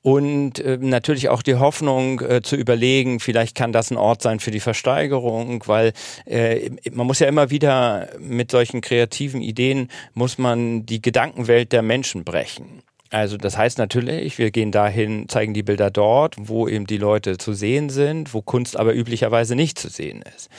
und 0.00 0.60
äh, 0.60 0.78
natürlich 0.80 1.30
auch 1.30 1.42
die 1.42 1.56
Hoffnung 1.56 2.20
äh, 2.20 2.42
zu 2.42 2.54
überlegen, 2.54 3.18
vielleicht 3.18 3.56
kann 3.56 3.72
das 3.72 3.90
ein 3.90 3.96
Ort 3.96 4.22
sein 4.22 4.38
für 4.38 4.52
die 4.52 4.60
Versteigerung, 4.60 5.64
weil 5.66 5.94
äh, 6.26 6.70
man 6.92 7.08
muss 7.08 7.18
ja 7.18 7.26
immer 7.26 7.50
wieder 7.50 8.10
mit 8.20 8.52
solchen 8.52 8.82
kreativen 8.82 9.42
Ideen 9.42 9.88
muss 10.14 10.38
man 10.38 10.86
die 10.86 11.02
Gedankenwelt 11.02 11.72
der 11.72 11.82
Menschen 11.82 12.22
brechen. 12.22 12.84
Also 13.10 13.36
das 13.36 13.56
heißt 13.56 13.78
natürlich, 13.78 14.38
wir 14.38 14.50
gehen 14.50 14.72
dahin, 14.72 15.28
zeigen 15.28 15.54
die 15.54 15.62
Bilder 15.62 15.90
dort, 15.90 16.34
wo 16.38 16.66
eben 16.66 16.86
die 16.86 16.98
Leute 16.98 17.38
zu 17.38 17.52
sehen 17.52 17.88
sind, 17.88 18.34
wo 18.34 18.42
Kunst 18.42 18.76
aber 18.76 18.94
üblicherweise 18.94 19.54
nicht 19.54 19.78
zu 19.78 19.88
sehen 19.88 20.24
ist. 20.34 20.50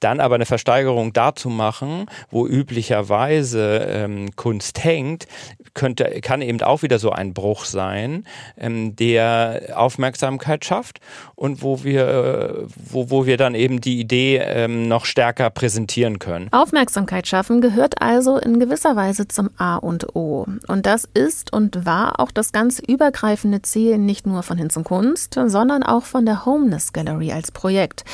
Dann 0.00 0.18
aber 0.18 0.34
eine 0.34 0.46
Versteigerung 0.46 1.12
dazu 1.12 1.48
machen, 1.48 2.06
wo 2.30 2.46
üblicherweise 2.46 3.86
ähm, 3.88 4.34
Kunst 4.34 4.82
hängt, 4.82 5.26
könnte, 5.74 6.20
kann 6.22 6.42
eben 6.42 6.60
auch 6.62 6.82
wieder 6.82 6.98
so 6.98 7.10
ein 7.10 7.34
Bruch 7.34 7.64
sein, 7.64 8.24
ähm, 8.58 8.96
der 8.96 9.74
Aufmerksamkeit 9.76 10.64
schafft 10.64 10.98
und 11.36 11.62
wo 11.62 11.84
wir, 11.84 12.08
äh, 12.08 12.66
wo, 12.90 13.10
wo 13.10 13.26
wir 13.26 13.36
dann 13.36 13.54
eben 13.54 13.80
die 13.80 14.00
Idee 14.00 14.38
ähm, 14.38 14.88
noch 14.88 15.04
stärker 15.04 15.50
präsentieren 15.50 16.18
können. 16.18 16.48
Aufmerksamkeit 16.52 17.28
schaffen 17.28 17.60
gehört 17.60 18.02
also 18.02 18.38
in 18.38 18.58
gewisser 18.58 18.96
Weise 18.96 19.28
zum 19.28 19.50
A 19.56 19.76
und 19.76 20.16
O. 20.16 20.46
Und 20.66 20.86
das 20.86 21.08
ist 21.14 21.52
und 21.52 21.86
war 21.86 21.91
auch 22.18 22.30
das 22.30 22.52
ganz 22.52 22.78
übergreifende 22.78 23.62
Ziel 23.62 23.98
nicht 23.98 24.26
nur 24.26 24.42
von 24.42 24.58
Hinz 24.58 24.76
und 24.76 24.84
Kunst, 24.84 25.38
sondern 25.46 25.82
auch 25.82 26.04
von 26.04 26.26
der 26.26 26.44
Homeless 26.46 26.92
Gallery 26.92 27.32
als 27.32 27.50
Projekt. 27.50 28.04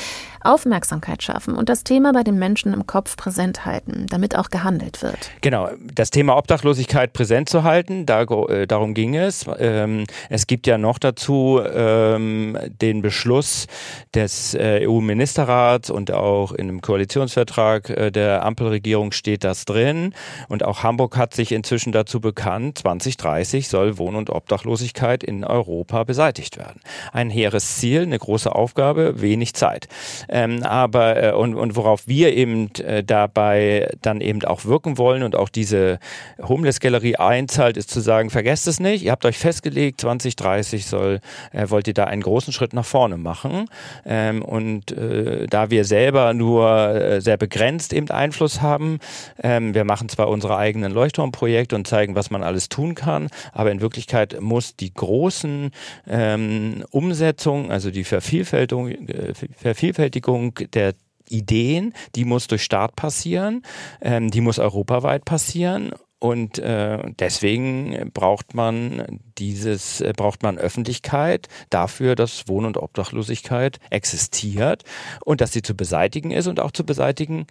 Aufmerksamkeit 0.41 1.23
schaffen 1.23 1.55
und 1.55 1.69
das 1.69 1.83
Thema 1.83 2.13
bei 2.13 2.23
den 2.23 2.39
Menschen 2.39 2.73
im 2.73 2.87
Kopf 2.87 3.17
präsent 3.17 3.65
halten, 3.65 4.05
damit 4.09 4.35
auch 4.35 4.49
gehandelt 4.49 5.01
wird. 5.01 5.31
Genau, 5.41 5.69
das 5.93 6.09
Thema 6.09 6.37
Obdachlosigkeit 6.37 7.13
präsent 7.13 7.49
zu 7.49 7.63
halten, 7.63 8.05
da, 8.05 8.23
äh, 8.23 8.67
darum 8.67 8.93
ging 8.93 9.15
es. 9.15 9.45
Ähm, 9.59 10.05
es 10.29 10.47
gibt 10.47 10.67
ja 10.67 10.77
noch 10.77 10.99
dazu 10.99 11.61
ähm, 11.63 12.57
den 12.81 13.01
Beschluss 13.01 13.67
des 14.13 14.53
äh, 14.53 14.87
EU-Ministerrats 14.87 15.89
und 15.89 16.11
auch 16.11 16.51
in 16.51 16.67
dem 16.67 16.81
Koalitionsvertrag 16.81 17.89
äh, 17.89 18.11
der 18.11 18.45
Ampelregierung 18.45 19.11
steht 19.11 19.43
das 19.43 19.65
drin. 19.65 20.13
Und 20.47 20.63
auch 20.63 20.83
Hamburg 20.83 21.17
hat 21.17 21.33
sich 21.33 21.51
inzwischen 21.51 21.91
dazu 21.91 22.19
bekannt, 22.19 22.79
2030 22.79 23.67
soll 23.67 23.97
Wohn- 23.97 24.15
und 24.15 24.29
Obdachlosigkeit 24.29 25.23
in 25.23 25.43
Europa 25.43 26.03
beseitigt 26.03 26.57
werden. 26.57 26.81
Ein 27.11 27.29
hehres 27.29 27.77
Ziel, 27.77 28.03
eine 28.03 28.17
große 28.17 28.53
Aufgabe, 28.53 29.21
wenig 29.21 29.53
Zeit. 29.53 29.87
Ähm, 30.29 30.63
aber 30.63 31.23
äh, 31.23 31.31
und, 31.33 31.55
und 31.55 31.75
worauf 31.75 32.07
wir 32.07 32.35
eben 32.35 32.69
äh, 32.75 33.03
dabei 33.03 33.89
dann 34.01 34.21
eben 34.21 34.43
auch 34.45 34.65
wirken 34.65 34.97
wollen 34.97 35.23
und 35.23 35.35
auch 35.35 35.49
diese 35.49 35.99
Homeless 36.41 36.79
Galerie 36.79 37.15
einzahlt, 37.15 37.77
ist 37.77 37.89
zu 37.89 37.99
sagen, 37.99 38.29
vergesst 38.29 38.67
es 38.67 38.79
nicht, 38.79 39.03
ihr 39.03 39.11
habt 39.11 39.25
euch 39.25 39.37
festgelegt, 39.37 40.01
2030 40.01 40.85
soll, 40.85 41.19
äh, 41.51 41.69
wollt 41.69 41.87
ihr 41.87 41.93
da 41.93 42.05
einen 42.05 42.21
großen 42.21 42.53
Schritt 42.53 42.73
nach 42.73 42.85
vorne 42.85 43.17
machen. 43.17 43.65
Ähm, 44.05 44.43
und 44.43 44.91
äh, 44.91 45.47
da 45.47 45.71
wir 45.71 45.83
selber 45.83 46.33
nur 46.33 46.69
äh, 46.89 47.21
sehr 47.21 47.37
begrenzt 47.37 47.91
eben 47.93 48.09
Einfluss 48.11 48.61
haben, 48.61 48.99
ähm, 49.41 49.73
wir 49.73 49.83
machen 49.83 50.09
zwar 50.09 50.29
unsere 50.29 50.57
eigenen 50.57 50.91
Leuchtturmprojekte 50.91 51.75
und 51.75 51.87
zeigen, 51.87 52.15
was 52.15 52.29
man 52.29 52.43
alles 52.43 52.69
tun 52.69 52.93
kann, 52.93 53.29
aber 53.51 53.71
in 53.71 53.81
Wirklichkeit 53.81 54.39
muss 54.39 54.75
die 54.75 54.93
großen 54.93 55.71
ähm, 56.07 56.85
Umsetzungen, 56.91 57.71
also 57.71 57.89
die 57.89 58.03
Vervielfältigung, 58.03 58.89
äh, 58.89 59.33
Vervielfältigung 59.57 60.18
Vervielfältigung 60.19 60.53
der 60.73 60.93
Ideen, 61.29 61.93
die 62.15 62.25
muss 62.25 62.47
durch 62.47 62.63
Staat 62.63 62.95
passieren, 62.95 63.63
ähm, 64.01 64.31
die 64.31 64.41
muss 64.41 64.59
europaweit 64.59 65.25
passieren. 65.25 65.91
Und 66.21 66.59
äh, 66.59 66.99
deswegen 67.17 68.11
braucht 68.13 68.53
man 68.53 69.21
dieses, 69.37 70.01
äh, 70.01 70.11
braucht 70.13 70.43
man 70.43 70.57
Öffentlichkeit 70.57 71.47
dafür, 71.69 72.15
dass 72.15 72.49
Wohn- 72.49 72.65
und 72.65 72.75
Obdachlosigkeit 72.75 73.79
existiert 73.89 74.83
und 75.23 75.39
dass 75.39 75.53
sie 75.53 75.61
zu 75.61 75.75
beseitigen 75.75 76.31
ist 76.31 76.47
und 76.47 76.59
auch 76.59 76.71
zu 76.71 76.85
beseitigen 76.85 77.47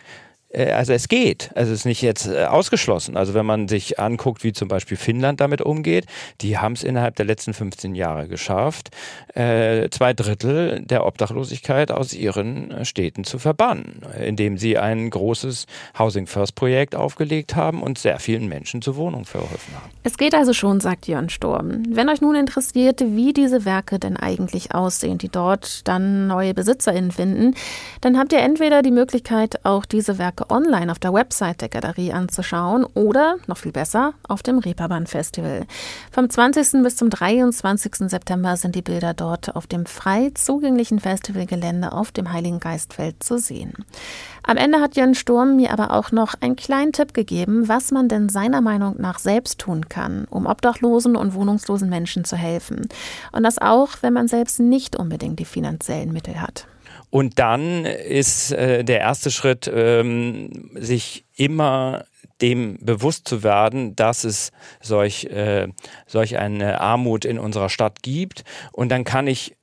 also 0.54 0.92
es 0.92 1.08
geht. 1.08 1.50
Also 1.54 1.72
es 1.72 1.80
ist 1.80 1.84
nicht 1.84 2.02
jetzt 2.02 2.26
äh, 2.26 2.44
ausgeschlossen. 2.44 3.16
Also 3.16 3.34
wenn 3.34 3.44
man 3.44 3.68
sich 3.68 3.98
anguckt, 3.98 4.44
wie 4.44 4.52
zum 4.52 4.68
Beispiel 4.68 4.96
Finnland 4.96 5.40
damit 5.40 5.61
umgeht, 5.61 6.06
die 6.40 6.58
haben 6.58 6.72
es 6.72 6.82
innerhalb 6.82 7.16
der 7.16 7.26
letzten 7.26 7.52
15 7.52 7.94
Jahre 7.94 8.28
geschafft, 8.28 8.90
äh, 9.34 9.88
zwei 9.90 10.14
Drittel 10.14 10.80
der 10.80 11.04
Obdachlosigkeit 11.04 11.90
aus 11.90 12.14
ihren 12.14 12.84
Städten 12.84 13.24
zu 13.24 13.38
verbannen, 13.38 14.02
indem 14.18 14.56
sie 14.56 14.78
ein 14.78 15.11
großes 15.11 15.66
Housing 15.98 16.26
First 16.26 16.54
Projekt 16.54 16.94
aufgelegt 16.94 17.54
haben 17.54 17.82
und 17.82 17.98
sehr 17.98 18.18
vielen 18.18 18.48
Menschen 18.48 18.80
zur 18.80 18.96
Wohnung 18.96 19.24
verholfen 19.24 19.74
haben. 19.74 19.90
Es 20.02 20.16
geht 20.16 20.34
also 20.34 20.52
schon, 20.54 20.80
sagt 20.80 21.06
Jörn 21.08 21.28
Sturm. 21.28 21.82
Wenn 21.88 22.08
euch 22.08 22.20
nun 22.20 22.34
interessiert, 22.34 23.00
wie 23.00 23.32
diese 23.32 23.64
Werke 23.64 23.98
denn 23.98 24.16
eigentlich 24.16 24.74
aussehen, 24.74 25.18
die 25.18 25.28
dort 25.28 25.87
dann 25.87 26.26
neue 26.26 26.54
BesitzerInnen 26.54 27.12
finden, 27.12 27.54
dann 28.00 28.18
habt 28.18 28.32
ihr 28.32 28.40
entweder 28.40 28.82
die 28.82 28.90
Möglichkeit, 28.90 29.64
auch 29.64 29.84
diese 29.84 30.18
Werke 30.18 30.38
Werke 30.38 30.51
online 30.51 30.90
auf 30.90 30.98
der 30.98 31.12
Website 31.12 31.61
der 31.61 31.68
Galerie 31.68 32.12
anzuschauen 32.12 32.85
oder, 32.94 33.37
noch 33.46 33.57
viel 33.59 33.72
besser, 33.72 34.14
auf 34.29 34.42
dem 34.42 34.59
Reeperbahn 34.59 35.07
Festival. 35.07 35.66
Vom 36.12 36.31
20. 36.31 36.83
bis 36.83 36.96
zum 36.96 37.11
23. 37.11 38.09
September 38.09 38.57
sind 38.57 38.74
die 38.74 38.83
Bilder 38.83 39.14
dort 39.14 39.57
auf 39.57 39.66
dem 39.66 39.87
frei 39.87 40.31
zugänglichen 40.35 41.01
Festivalgelände 41.01 41.92
auf 41.92 42.12
dem 42.12 42.33
Heiligen 42.33 42.61
Geistfeld 42.61 43.22
zu 43.22 43.38
sehen. 43.38 43.72
Am 44.44 44.57
Ende 44.57 44.81
hat 44.81 44.96
Jörn 44.96 45.14
Sturm 45.14 45.57
mir 45.57 45.72
aber 45.72 45.92
auch 45.92 46.12
noch 46.12 46.35
einen 46.40 46.57
kleinen 46.57 46.92
Tipp 46.92 47.14
gegeben, 47.14 47.68
was 47.68 47.90
man 47.90 48.09
denn 48.09 48.29
seiner 48.29 48.61
Meinung 48.61 48.94
nach 48.98 49.18
selbst 49.18 49.59
tun 49.59 49.88
kann, 49.88 50.27
um 50.31 50.46
obdachlosen 50.46 51.16
und 51.16 51.35
wohnungslosen 51.35 51.88
Menschen 51.88 52.24
zu 52.24 52.37
helfen. 52.37 52.88
Und 53.33 53.42
das 53.42 53.59
auch, 53.59 53.90
wenn 54.03 54.12
man 54.12 54.29
selbst 54.29 54.61
nicht 54.61 54.96
unbedingt 54.96 55.38
die 55.38 55.44
finanziellen 55.44 56.12
Mittel 56.12 56.40
hat. 56.40 56.66
Und 57.10 57.38
dann 57.38 57.84
ist 57.84 58.52
äh, 58.52 58.84
der 58.84 59.00
erste 59.00 59.30
Schritt, 59.30 59.70
ähm, 59.72 60.70
sich 60.74 61.24
immer 61.36 62.04
dem 62.40 62.78
bewusst 62.80 63.26
zu 63.26 63.42
werden, 63.42 63.96
dass 63.96 64.24
es 64.24 64.52
solch, 64.80 65.24
äh, 65.24 65.68
solch 66.06 66.38
eine 66.38 66.80
Armut 66.80 67.24
in 67.24 67.38
unserer 67.38 67.68
Stadt 67.68 68.02
gibt. 68.02 68.44
Und 68.72 68.90
dann 68.90 69.04
kann 69.04 69.26
ich 69.26 69.56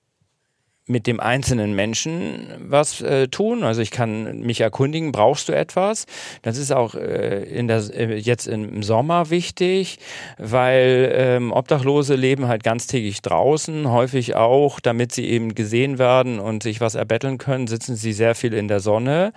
mit 0.87 1.07
dem 1.07 1.19
einzelnen 1.19 1.73
Menschen 1.73 2.47
was 2.59 3.01
äh, 3.01 3.27
tun. 3.27 3.63
Also 3.63 3.81
ich 3.81 3.89
kann 3.89 4.41
mich 4.41 4.61
erkundigen, 4.61 5.11
brauchst 5.11 5.49
du 5.49 5.53
etwas? 5.53 6.05
Das 6.43 6.57
ist 6.57 6.71
auch 6.71 6.93
äh, 6.93 7.43
in 7.43 7.67
der, 7.67 7.77
äh, 7.91 8.15
jetzt 8.17 8.47
im 8.47 8.83
Sommer 8.83 9.31
wichtig, 9.31 9.97
weil 10.37 11.11
ähm, 11.15 11.51
Obdachlose 11.51 12.13
leben 12.13 12.47
halt 12.47 12.63
ganztägig 12.63 13.23
draußen, 13.23 13.89
häufig 13.89 14.35
auch, 14.35 14.79
damit 14.79 15.11
sie 15.11 15.25
eben 15.25 15.55
gesehen 15.55 15.97
werden 15.97 16.39
und 16.39 16.61
sich 16.61 16.81
was 16.81 16.93
erbetteln 16.93 17.39
können, 17.39 17.65
sitzen 17.65 17.95
sie 17.95 18.13
sehr 18.13 18.35
viel 18.35 18.53
in 18.53 18.67
der 18.67 18.79
Sonne 18.79 19.33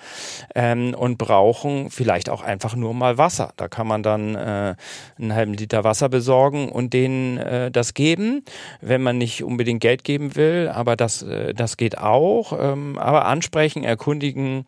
ähm, 0.55 0.95
und 0.95 1.17
brauchen 1.17 1.89
vielleicht 1.91 2.29
auch 2.29 2.43
einfach 2.43 2.77
nur 2.77 2.93
mal 2.93 3.17
Wasser. 3.17 3.55
Da 3.57 3.69
kann 3.69 3.87
man 3.87 4.03
dann 4.03 4.35
äh, 4.35 4.75
einen 5.19 5.35
halben 5.35 5.55
Liter 5.55 5.83
Wasser 5.83 6.11
besorgen 6.11 6.69
und 6.69 6.93
denen 6.93 7.39
äh, 7.39 7.71
das 7.71 7.95
geben, 7.95 8.45
wenn 8.83 9.03
man 9.03 9.17
nicht 9.17 9.43
unbedingt 9.43 9.81
Geld 9.81 10.05
geben 10.05 10.37
will, 10.37 10.71
aber 10.71 10.95
das 10.95 11.23
äh, 11.39 11.55
das 11.55 11.77
geht 11.77 11.99
auch, 11.99 12.53
ähm, 12.59 12.99
aber 12.99 13.27
ansprechen, 13.27 13.85
erkundigen 13.85 14.67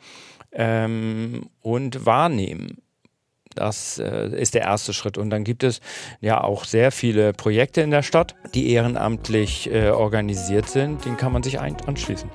ähm, 0.52 1.46
und 1.60 2.06
wahrnehmen. 2.06 2.78
Das 3.54 3.98
äh, 3.98 4.28
ist 4.28 4.54
der 4.54 4.62
erste 4.62 4.92
Schritt. 4.92 5.18
Und 5.18 5.30
dann 5.30 5.42
gibt 5.42 5.64
es 5.64 5.80
ja 6.20 6.42
auch 6.42 6.64
sehr 6.64 6.92
viele 6.92 7.32
Projekte 7.32 7.80
in 7.80 7.90
der 7.90 8.02
Stadt, 8.02 8.36
die 8.54 8.70
ehrenamtlich 8.70 9.70
äh, 9.72 9.90
organisiert 9.90 10.68
sind. 10.68 11.04
Den 11.04 11.16
kann 11.16 11.32
man 11.32 11.42
sich 11.42 11.58
anschließen. 11.60 12.30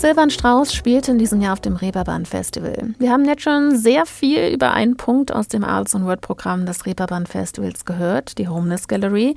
Silvan 0.00 0.30
Strauß 0.30 0.72
spielte 0.72 1.10
in 1.10 1.18
diesem 1.18 1.42
Jahr 1.42 1.52
auf 1.52 1.60
dem 1.60 1.76
Reeperbahn 1.76 2.24
Festival. 2.24 2.94
Wir 2.98 3.10
haben 3.10 3.26
jetzt 3.26 3.42
schon 3.42 3.76
sehr 3.76 4.06
viel 4.06 4.48
über 4.48 4.72
einen 4.72 4.96
Punkt 4.96 5.30
aus 5.30 5.46
dem 5.46 5.62
Arts 5.62 5.94
und 5.94 6.06
Word 6.06 6.22
Programm 6.22 6.64
des 6.64 6.86
Reeperbahn 6.86 7.26
Festivals 7.26 7.84
gehört, 7.84 8.38
die 8.38 8.48
Homeless 8.48 8.88
Gallery. 8.88 9.34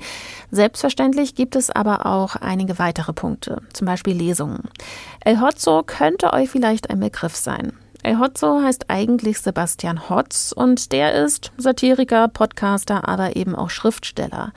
Selbstverständlich 0.50 1.34
gibt 1.34 1.54
es 1.54 1.68
aber 1.68 2.06
auch 2.06 2.36
einige 2.36 2.78
weitere 2.78 3.12
Punkte, 3.12 3.60
zum 3.74 3.84
Beispiel 3.84 4.16
Lesungen. 4.16 4.62
El 5.20 5.42
Hotzo 5.42 5.82
könnte 5.84 6.32
euch 6.32 6.48
vielleicht 6.48 6.88
ein 6.88 7.00
Begriff 7.00 7.36
sein. 7.36 7.74
El 8.04 8.18
Hotzo 8.18 8.60
heißt 8.60 8.90
eigentlich 8.90 9.40
Sebastian 9.40 10.10
Hotz 10.10 10.52
und 10.54 10.92
der 10.92 11.14
ist 11.14 11.52
Satiriker, 11.56 12.28
Podcaster, 12.28 13.08
aber 13.08 13.34
eben 13.34 13.56
auch 13.56 13.70
Schriftsteller. 13.70 14.52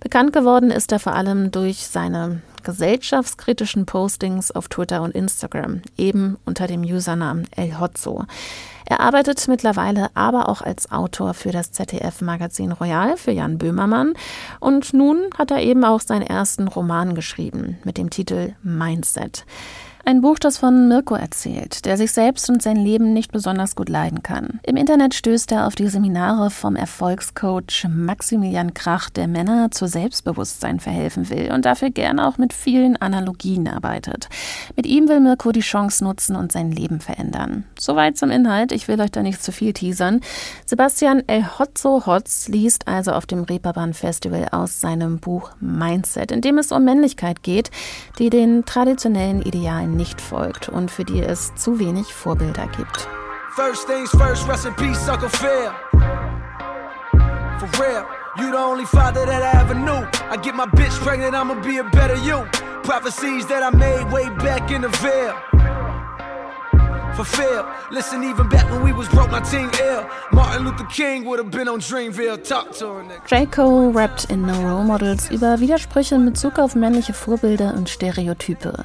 Bekannt 0.00 0.32
geworden 0.32 0.72
ist 0.72 0.90
er 0.90 0.98
vor 0.98 1.14
allem 1.14 1.52
durch 1.52 1.86
seine 1.86 2.42
gesellschaftskritischen 2.64 3.86
Postings 3.86 4.50
auf 4.50 4.66
Twitter 4.66 5.02
und 5.02 5.14
Instagram, 5.14 5.82
eben 5.96 6.38
unter 6.44 6.66
dem 6.66 6.82
Usernamen 6.82 7.46
El 7.54 7.78
Hotzo. 7.78 8.24
Er 8.84 8.98
arbeitet 8.98 9.46
mittlerweile 9.46 10.08
aber 10.14 10.48
auch 10.48 10.60
als 10.60 10.90
Autor 10.90 11.34
für 11.34 11.52
das 11.52 11.70
ZDF-Magazin 11.70 12.72
Royal 12.72 13.16
für 13.16 13.30
Jan 13.30 13.58
Böhmermann 13.58 14.14
und 14.58 14.92
nun 14.92 15.18
hat 15.38 15.52
er 15.52 15.62
eben 15.62 15.84
auch 15.84 16.00
seinen 16.00 16.26
ersten 16.26 16.66
Roman 16.66 17.14
geschrieben 17.14 17.78
mit 17.84 17.96
dem 17.96 18.10
Titel 18.10 18.56
Mindset. 18.64 19.44
Ein 20.08 20.22
Buch, 20.22 20.38
das 20.38 20.56
von 20.56 20.88
Mirko 20.88 21.16
erzählt, 21.16 21.84
der 21.84 21.98
sich 21.98 22.12
selbst 22.12 22.48
und 22.48 22.62
sein 22.62 22.76
Leben 22.76 23.12
nicht 23.12 23.30
besonders 23.30 23.76
gut 23.76 23.90
leiden 23.90 24.22
kann. 24.22 24.58
Im 24.62 24.78
Internet 24.78 25.12
stößt 25.12 25.52
er 25.52 25.66
auf 25.66 25.74
die 25.74 25.86
Seminare 25.88 26.48
vom 26.48 26.76
Erfolgscoach 26.76 27.86
Maximilian 27.90 28.72
Krach, 28.72 29.10
der 29.10 29.28
Männer 29.28 29.70
zu 29.70 29.86
Selbstbewusstsein 29.86 30.80
verhelfen 30.80 31.28
will 31.28 31.52
und 31.52 31.66
dafür 31.66 31.90
gerne 31.90 32.26
auch 32.26 32.38
mit 32.38 32.54
vielen 32.54 32.96
Analogien 32.96 33.68
arbeitet. 33.68 34.30
Mit 34.76 34.86
ihm 34.86 35.10
will 35.10 35.20
Mirko 35.20 35.52
die 35.52 35.60
Chance 35.60 36.02
nutzen 36.02 36.36
und 36.36 36.52
sein 36.52 36.72
Leben 36.72 37.00
verändern. 37.00 37.64
Soweit 37.78 38.16
zum 38.16 38.30
Inhalt, 38.30 38.72
ich 38.72 38.88
will 38.88 38.98
euch 39.02 39.10
da 39.10 39.22
nicht 39.22 39.42
zu 39.42 39.52
viel 39.52 39.74
teasern. 39.74 40.22
Sebastian 40.64 41.22
El 41.26 41.44
Hotzo 41.58 42.06
Hotz 42.06 42.48
liest 42.48 42.88
also 42.88 43.12
auf 43.12 43.26
dem 43.26 43.42
Reeperbahn 43.42 43.92
Festival 43.92 44.48
aus 44.52 44.80
seinem 44.80 45.18
Buch 45.18 45.50
Mindset, 45.60 46.32
in 46.32 46.40
dem 46.40 46.56
es 46.56 46.72
um 46.72 46.82
Männlichkeit 46.82 47.42
geht, 47.42 47.70
die 48.18 48.30
den 48.30 48.64
traditionellen 48.64 49.42
Idealen 49.42 49.97
nicht 49.98 50.22
folgt 50.22 50.70
und 50.70 50.90
für 50.90 51.04
die 51.04 51.22
es 51.22 51.54
zu 51.56 51.78
wenig 51.78 52.14
Vorbilder 52.14 52.66
gibt. 52.68 53.06
First 53.54 53.86
things 53.86 54.10
first, 54.10 54.48
rest 54.48 54.64
in 54.64 54.74
peace, 54.76 55.08
Uncle 55.08 55.28
Phil. 55.28 55.70
For 57.58 57.68
real, 57.82 58.06
you 58.38 58.50
the 58.50 58.56
only 58.56 58.86
father 58.86 59.26
that 59.26 59.42
I 59.42 59.60
ever 59.60 59.74
knew. 59.74 60.06
I 60.30 60.36
get 60.40 60.54
my 60.54 60.66
bitch 60.66 60.96
pregnant, 61.04 61.34
I'ma 61.34 61.54
be 61.60 61.78
a 61.78 61.84
better 61.84 62.16
you. 62.24 62.46
Prophecies 62.82 63.46
that 63.48 63.62
I 63.62 63.70
made 63.76 64.10
way 64.10 64.30
back 64.38 64.70
in 64.70 64.82
the 64.82 64.88
veil 64.88 65.67
fulfilled. 67.18 67.66
Listen, 67.90 68.22
even 68.22 68.48
back 68.48 68.70
when 68.70 68.84
we 68.84 68.92
was 68.92 69.08
broke, 69.08 69.30
my 69.32 69.40
team 69.40 69.68
ill. 69.82 70.06
Martin 70.30 70.64
Luther 70.64 70.84
King 70.84 71.24
would 71.24 71.40
have 71.40 71.50
been 71.50 71.68
on 71.68 71.80
Dreamville. 71.80 72.38
Talk 72.44 72.70
to. 72.78 73.02
Cole 73.50 73.92
rappt 73.92 74.30
in 74.30 74.42
No 74.42 74.52
Role 74.52 74.84
Models 74.84 75.28
über 75.28 75.58
Widersprüche 75.58 76.14
in 76.14 76.24
Bezug 76.24 76.60
auf 76.60 76.76
männliche 76.76 77.12
Vorbilder 77.12 77.74
und 77.74 77.88
Stereotype. 77.88 78.84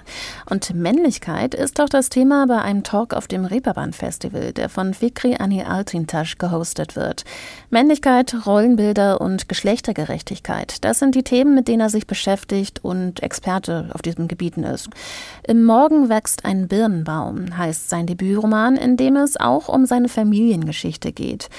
Und 0.50 0.74
Männlichkeit 0.74 1.54
ist 1.54 1.80
auch 1.80 1.90
das 1.90 2.10
Thema 2.10 2.48
bei 2.48 2.60
einem 2.60 2.82
Talk 2.84 3.14
auf 3.14 3.28
dem 3.28 3.46
Reeperbahn 3.46 3.94
Festival, 3.94 4.52
der 4.52 4.70
von 4.70 4.96
Fikri 4.96 5.36
Ani 5.38 5.64
Altintasch 5.64 6.40
gehostet 6.40 6.96
wird. 6.96 7.26
Männlichkeit, 7.70 8.36
Rollenbilder 8.48 9.22
und 9.22 9.48
Geschlechtergerechtigkeit, 9.48 10.84
das 10.84 10.98
sind 10.98 11.14
die 11.14 11.24
Themen, 11.24 11.54
mit 11.54 11.68
denen 11.68 11.82
er 11.82 11.90
sich 11.90 12.08
beschäftigt 12.08 12.84
und 12.84 13.22
Experte 13.22 13.90
auf 13.94 14.02
diesen 14.02 14.28
Gebieten 14.28 14.64
ist. 14.64 14.90
Im 15.44 15.66
Morgen 15.66 16.10
wächst 16.10 16.46
ein 16.46 16.68
Birnenbaum, 16.68 17.56
heißt 17.58 17.90
sein 17.90 18.08
Debüt 18.08 18.23
Debütroman, 18.24 18.76
in 18.76 18.98
dem 18.98 19.16
es 19.16 19.38
auch 19.40 19.68
um 19.68 19.86
seine 19.86 20.10
Familiengeschichte 20.10 21.12
geht. 21.12 21.50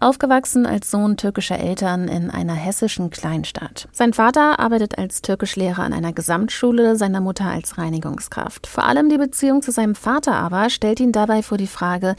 Aufgewachsen 0.00 0.64
als 0.64 0.92
Sohn 0.92 1.16
türkischer 1.16 1.58
Eltern 1.58 2.06
in 2.06 2.30
einer 2.30 2.54
hessischen 2.54 3.10
Kleinstadt. 3.10 3.88
Sein 3.90 4.12
Vater 4.12 4.60
arbeitet 4.60 4.96
als 4.96 5.22
Türkischlehrer 5.22 5.82
an 5.82 5.92
einer 5.92 6.12
Gesamtschule, 6.12 6.94
seine 6.94 7.20
Mutter 7.20 7.46
als 7.46 7.78
Reinigungskraft. 7.78 8.68
Vor 8.68 8.84
allem 8.84 9.08
die 9.08 9.18
Beziehung 9.18 9.60
zu 9.60 9.72
seinem 9.72 9.96
Vater 9.96 10.34
aber 10.34 10.70
stellt 10.70 11.00
ihn 11.00 11.10
dabei 11.10 11.42
vor 11.42 11.58
die 11.58 11.66
Frage, 11.66 12.14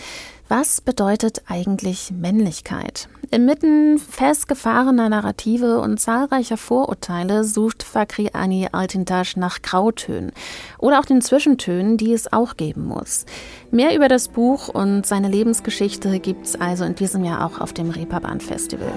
was 0.49 0.81
bedeutet 0.81 1.43
eigentlich 1.47 2.11
Männlichkeit? 2.11 3.07
Inmitten 3.29 3.99
festgefahrener 3.99 5.07
Narrative 5.07 5.79
und 5.79 5.99
zahlreicher 5.99 6.57
Vorurteile 6.57 7.43
sucht 7.43 7.83
Fakri 7.83 8.31
Ani 8.33 8.67
Altintasch 8.71 9.37
nach 9.37 9.61
Grautönen 9.61 10.31
oder 10.79 10.99
auch 10.99 11.05
den 11.05 11.21
Zwischentönen, 11.21 11.97
die 11.97 12.13
es 12.13 12.33
auch 12.33 12.57
geben 12.57 12.85
muss. 12.85 13.27
Mehr 13.69 13.95
über 13.95 14.07
das 14.07 14.29
Buch 14.29 14.69
und 14.69 15.05
seine 15.05 15.29
Lebensgeschichte 15.29 16.19
gibt's 16.19 16.59
also 16.59 16.83
in 16.83 16.95
diesem 16.95 17.23
Jahr 17.23 17.45
auch 17.45 17.61
auf 17.61 17.71
dem 17.71 17.91
Reeperbahn 17.91 18.41
Festival. 18.41 18.91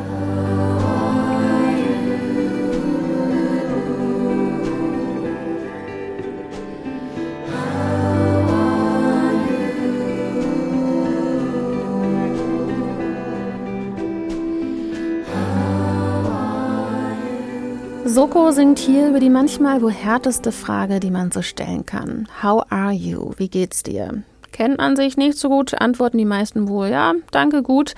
Soko 18.23 18.53
singt 18.53 18.79
hier 18.79 19.09
über 19.09 19.19
die 19.19 19.31
manchmal 19.31 19.83
wohl 19.83 19.91
härteste 19.91 20.53
Frage, 20.53 21.01
die 21.01 21.11
man 21.11 21.33
so 21.33 21.43
stellen 21.43 21.85
kann. 21.85 22.29
How 22.41 22.63
are 22.71 22.93
you? 22.93 23.33
Wie 23.37 23.49
geht's 23.49 23.83
dir? 23.83 24.23
Kennt 24.53 24.79
man 24.79 24.97
sich 24.97 25.17
nicht 25.17 25.39
so 25.39 25.49
gut, 25.49 25.75
antworten 25.81 26.19
die 26.19 26.25
meisten 26.25 26.69
wohl, 26.69 26.89
ja, 26.89 27.15
danke 27.31 27.63
gut, 27.63 27.95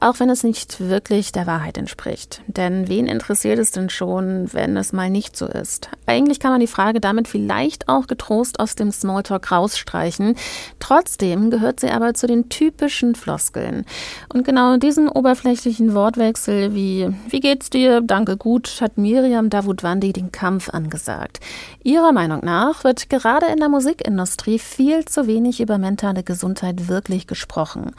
auch 0.00 0.18
wenn 0.20 0.30
es 0.30 0.42
nicht 0.42 0.80
wirklich 0.80 1.32
der 1.32 1.46
Wahrheit 1.46 1.76
entspricht. 1.76 2.42
Denn 2.46 2.88
wen 2.88 3.06
interessiert 3.06 3.58
es 3.58 3.70
denn 3.70 3.90
schon, 3.90 4.52
wenn 4.52 4.76
es 4.76 4.92
mal 4.92 5.10
nicht 5.10 5.36
so 5.36 5.46
ist? 5.46 5.90
Eigentlich 6.06 6.40
kann 6.40 6.50
man 6.50 6.60
die 6.60 6.66
Frage 6.66 7.00
damit 7.00 7.28
vielleicht 7.28 7.88
auch 7.88 8.06
getrost 8.06 8.58
aus 8.58 8.74
dem 8.74 8.90
Smalltalk 8.90 9.52
rausstreichen. 9.52 10.34
Trotzdem 10.80 11.50
gehört 11.50 11.80
sie 11.80 11.90
aber 11.90 12.14
zu 12.14 12.26
den 12.26 12.48
typischen 12.48 13.14
Floskeln. 13.14 13.84
Und 14.32 14.44
genau 14.44 14.78
diesen 14.78 15.08
oberflächlichen 15.08 15.94
Wortwechsel 15.94 16.74
wie 16.74 17.10
Wie 17.28 17.40
geht's 17.40 17.68
dir? 17.68 18.00
Danke 18.00 18.36
gut, 18.36 18.80
hat 18.80 18.96
Miriam 18.96 19.50
Davutwandi 19.50 20.12
den 20.14 20.32
Kampf 20.32 20.70
angesagt. 20.70 21.40
Ihrer 21.84 22.12
Meinung 22.12 22.40
nach 22.44 22.82
wird 22.82 23.08
gerade 23.08 23.46
in 23.46 23.58
der 23.58 23.68
Musikindustrie 23.68 24.58
viel 24.58 25.04
zu 25.04 25.28
wenig 25.28 25.60
über 25.60 25.78
mentale 25.78 26.24
Gesundheit 26.24 26.88
wirklich 26.88 27.28
gesprochen. 27.28 27.92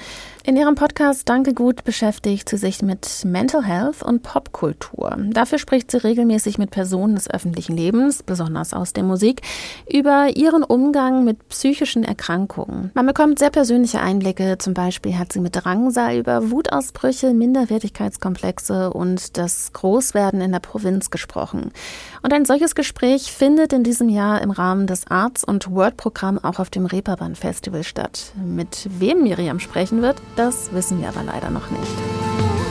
In 0.43 0.57
ihrem 0.57 0.75
Podcast 0.75 1.29
Danke 1.29 1.53
gut 1.53 1.83
beschäftigt 1.83 2.49
sie 2.49 2.57
sich 2.57 2.81
mit 2.81 3.23
Mental 3.23 3.63
Health 3.63 4.03
und 4.03 4.21
Popkultur. 4.23 5.15
Dafür 5.29 5.59
spricht 5.59 5.91
sie 5.91 6.03
regelmäßig 6.03 6.57
mit 6.57 6.71
Personen 6.71 7.15
des 7.15 7.29
öffentlichen 7.29 7.77
Lebens, 7.77 8.23
besonders 8.23 8.73
aus 8.73 8.91
der 8.91 9.03
Musik, 9.03 9.41
über 9.89 10.35
ihren 10.35 10.63
Umgang 10.63 11.23
mit 11.23 11.47
psychischen 11.49 12.03
Erkrankungen. 12.03 12.91
Man 12.95 13.05
bekommt 13.05 13.39
sehr 13.39 13.49
persönliche 13.49 14.01
Einblicke. 14.01 14.57
Zum 14.57 14.73
Beispiel 14.73 15.17
hat 15.17 15.31
sie 15.31 15.39
mit 15.39 15.55
Drangsal 15.55 16.17
über 16.17 16.51
Wutausbrüche, 16.51 17.33
Minderwertigkeitskomplexe 17.33 18.91
und 18.91 19.37
das 19.37 19.71
Großwerden 19.71 20.41
in 20.41 20.51
der 20.51 20.59
Provinz 20.59 21.11
gesprochen. 21.11 21.71
Und 22.23 22.33
ein 22.33 22.45
solches 22.45 22.75
Gespräch 22.75 23.31
findet 23.31 23.71
in 23.71 23.78
diesem 23.83 24.09
Jahr 24.09 24.41
im 24.41 24.51
Rahmen 24.51 24.87
des 24.87 25.07
Arts- 25.07 25.43
und 25.43 25.71
Word-Programm 25.71 26.37
auch 26.43 26.59
auf 26.59 26.69
dem 26.69 26.85
Reeperbahn 26.85 27.35
Festival 27.35 27.83
statt. 27.83 28.33
Mit 28.35 28.87
wem 28.99 29.23
Miriam 29.23 29.59
sprechen 29.59 30.01
wird, 30.01 30.21
das 30.35 30.71
wissen 30.73 31.01
wir 31.01 31.09
aber 31.09 31.23
leider 31.23 31.49
noch 31.49 31.69
nicht. 31.69 32.68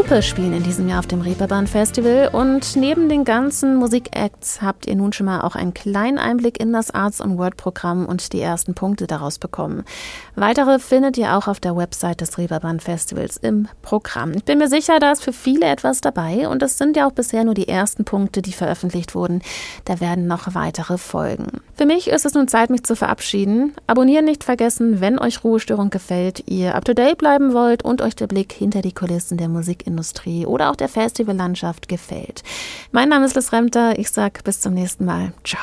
Lupe 0.00 0.22
spielen 0.22 0.54
in 0.54 0.62
diesem 0.62 0.88
Jahr 0.88 1.00
auf 1.00 1.06
dem 1.06 1.20
Reeperbahn 1.20 1.66
Festival 1.66 2.30
und 2.32 2.74
neben 2.74 3.10
den 3.10 3.24
ganzen 3.24 3.76
Musikacts 3.76 4.62
habt 4.62 4.86
ihr 4.86 4.96
nun 4.96 5.12
schon 5.12 5.26
mal 5.26 5.42
auch 5.42 5.56
einen 5.56 5.74
kleinen 5.74 6.16
Einblick 6.16 6.58
in 6.58 6.72
das 6.72 6.90
Arts- 6.90 7.20
und 7.20 7.36
Word-Programm 7.36 8.06
und 8.06 8.32
die 8.32 8.40
ersten 8.40 8.72
Punkte 8.72 9.06
daraus 9.06 9.38
bekommen. 9.38 9.84
Weitere 10.36 10.78
findet 10.78 11.18
ihr 11.18 11.36
auch 11.36 11.48
auf 11.48 11.60
der 11.60 11.76
Website 11.76 12.22
des 12.22 12.38
Reeperbahn 12.38 12.80
Festivals 12.80 13.36
im 13.36 13.68
Programm. 13.82 14.32
Ich 14.32 14.46
bin 14.46 14.56
mir 14.56 14.68
sicher, 14.68 15.00
da 15.00 15.12
ist 15.12 15.22
für 15.22 15.34
viele 15.34 15.66
etwas 15.66 16.00
dabei 16.00 16.48
und 16.48 16.62
es 16.62 16.78
sind 16.78 16.96
ja 16.96 17.06
auch 17.06 17.12
bisher 17.12 17.44
nur 17.44 17.52
die 17.52 17.68
ersten 17.68 18.06
Punkte, 18.06 18.40
die 18.40 18.54
veröffentlicht 18.54 19.14
wurden. 19.14 19.42
Da 19.84 20.00
werden 20.00 20.26
noch 20.26 20.54
weitere 20.54 20.96
folgen. 20.96 21.60
Für 21.74 21.84
mich 21.84 22.08
ist 22.08 22.24
es 22.24 22.32
nun 22.32 22.48
Zeit, 22.48 22.70
mich 22.70 22.84
zu 22.84 22.96
verabschieden. 22.96 23.74
Abonnieren 23.86 24.24
nicht 24.24 24.44
vergessen, 24.44 25.02
wenn 25.02 25.18
euch 25.18 25.44
Ruhestörung 25.44 25.90
gefällt, 25.90 26.44
ihr 26.46 26.74
up 26.74 26.86
to 26.86 26.94
date 26.94 27.18
bleiben 27.18 27.52
wollt 27.52 27.84
und 27.84 28.00
euch 28.00 28.16
der 28.16 28.28
Blick 28.28 28.54
hinter 28.54 28.80
die 28.80 28.92
Kulissen 28.92 29.36
der 29.36 29.50
Musik 29.50 29.89
Musikindustrie 29.90 30.46
oder 30.46 30.70
auch 30.70 30.76
der 30.76 30.88
Festivallandschaft 30.88 31.88
gefällt. 31.88 32.42
Mein 32.92 33.08
Name 33.08 33.26
ist 33.26 33.36
Liz 33.36 33.52
Remter. 33.52 33.98
Ich 33.98 34.10
sage 34.10 34.40
bis 34.44 34.60
zum 34.60 34.74
nächsten 34.74 35.04
Mal. 35.04 35.32
Ciao. 35.44 35.60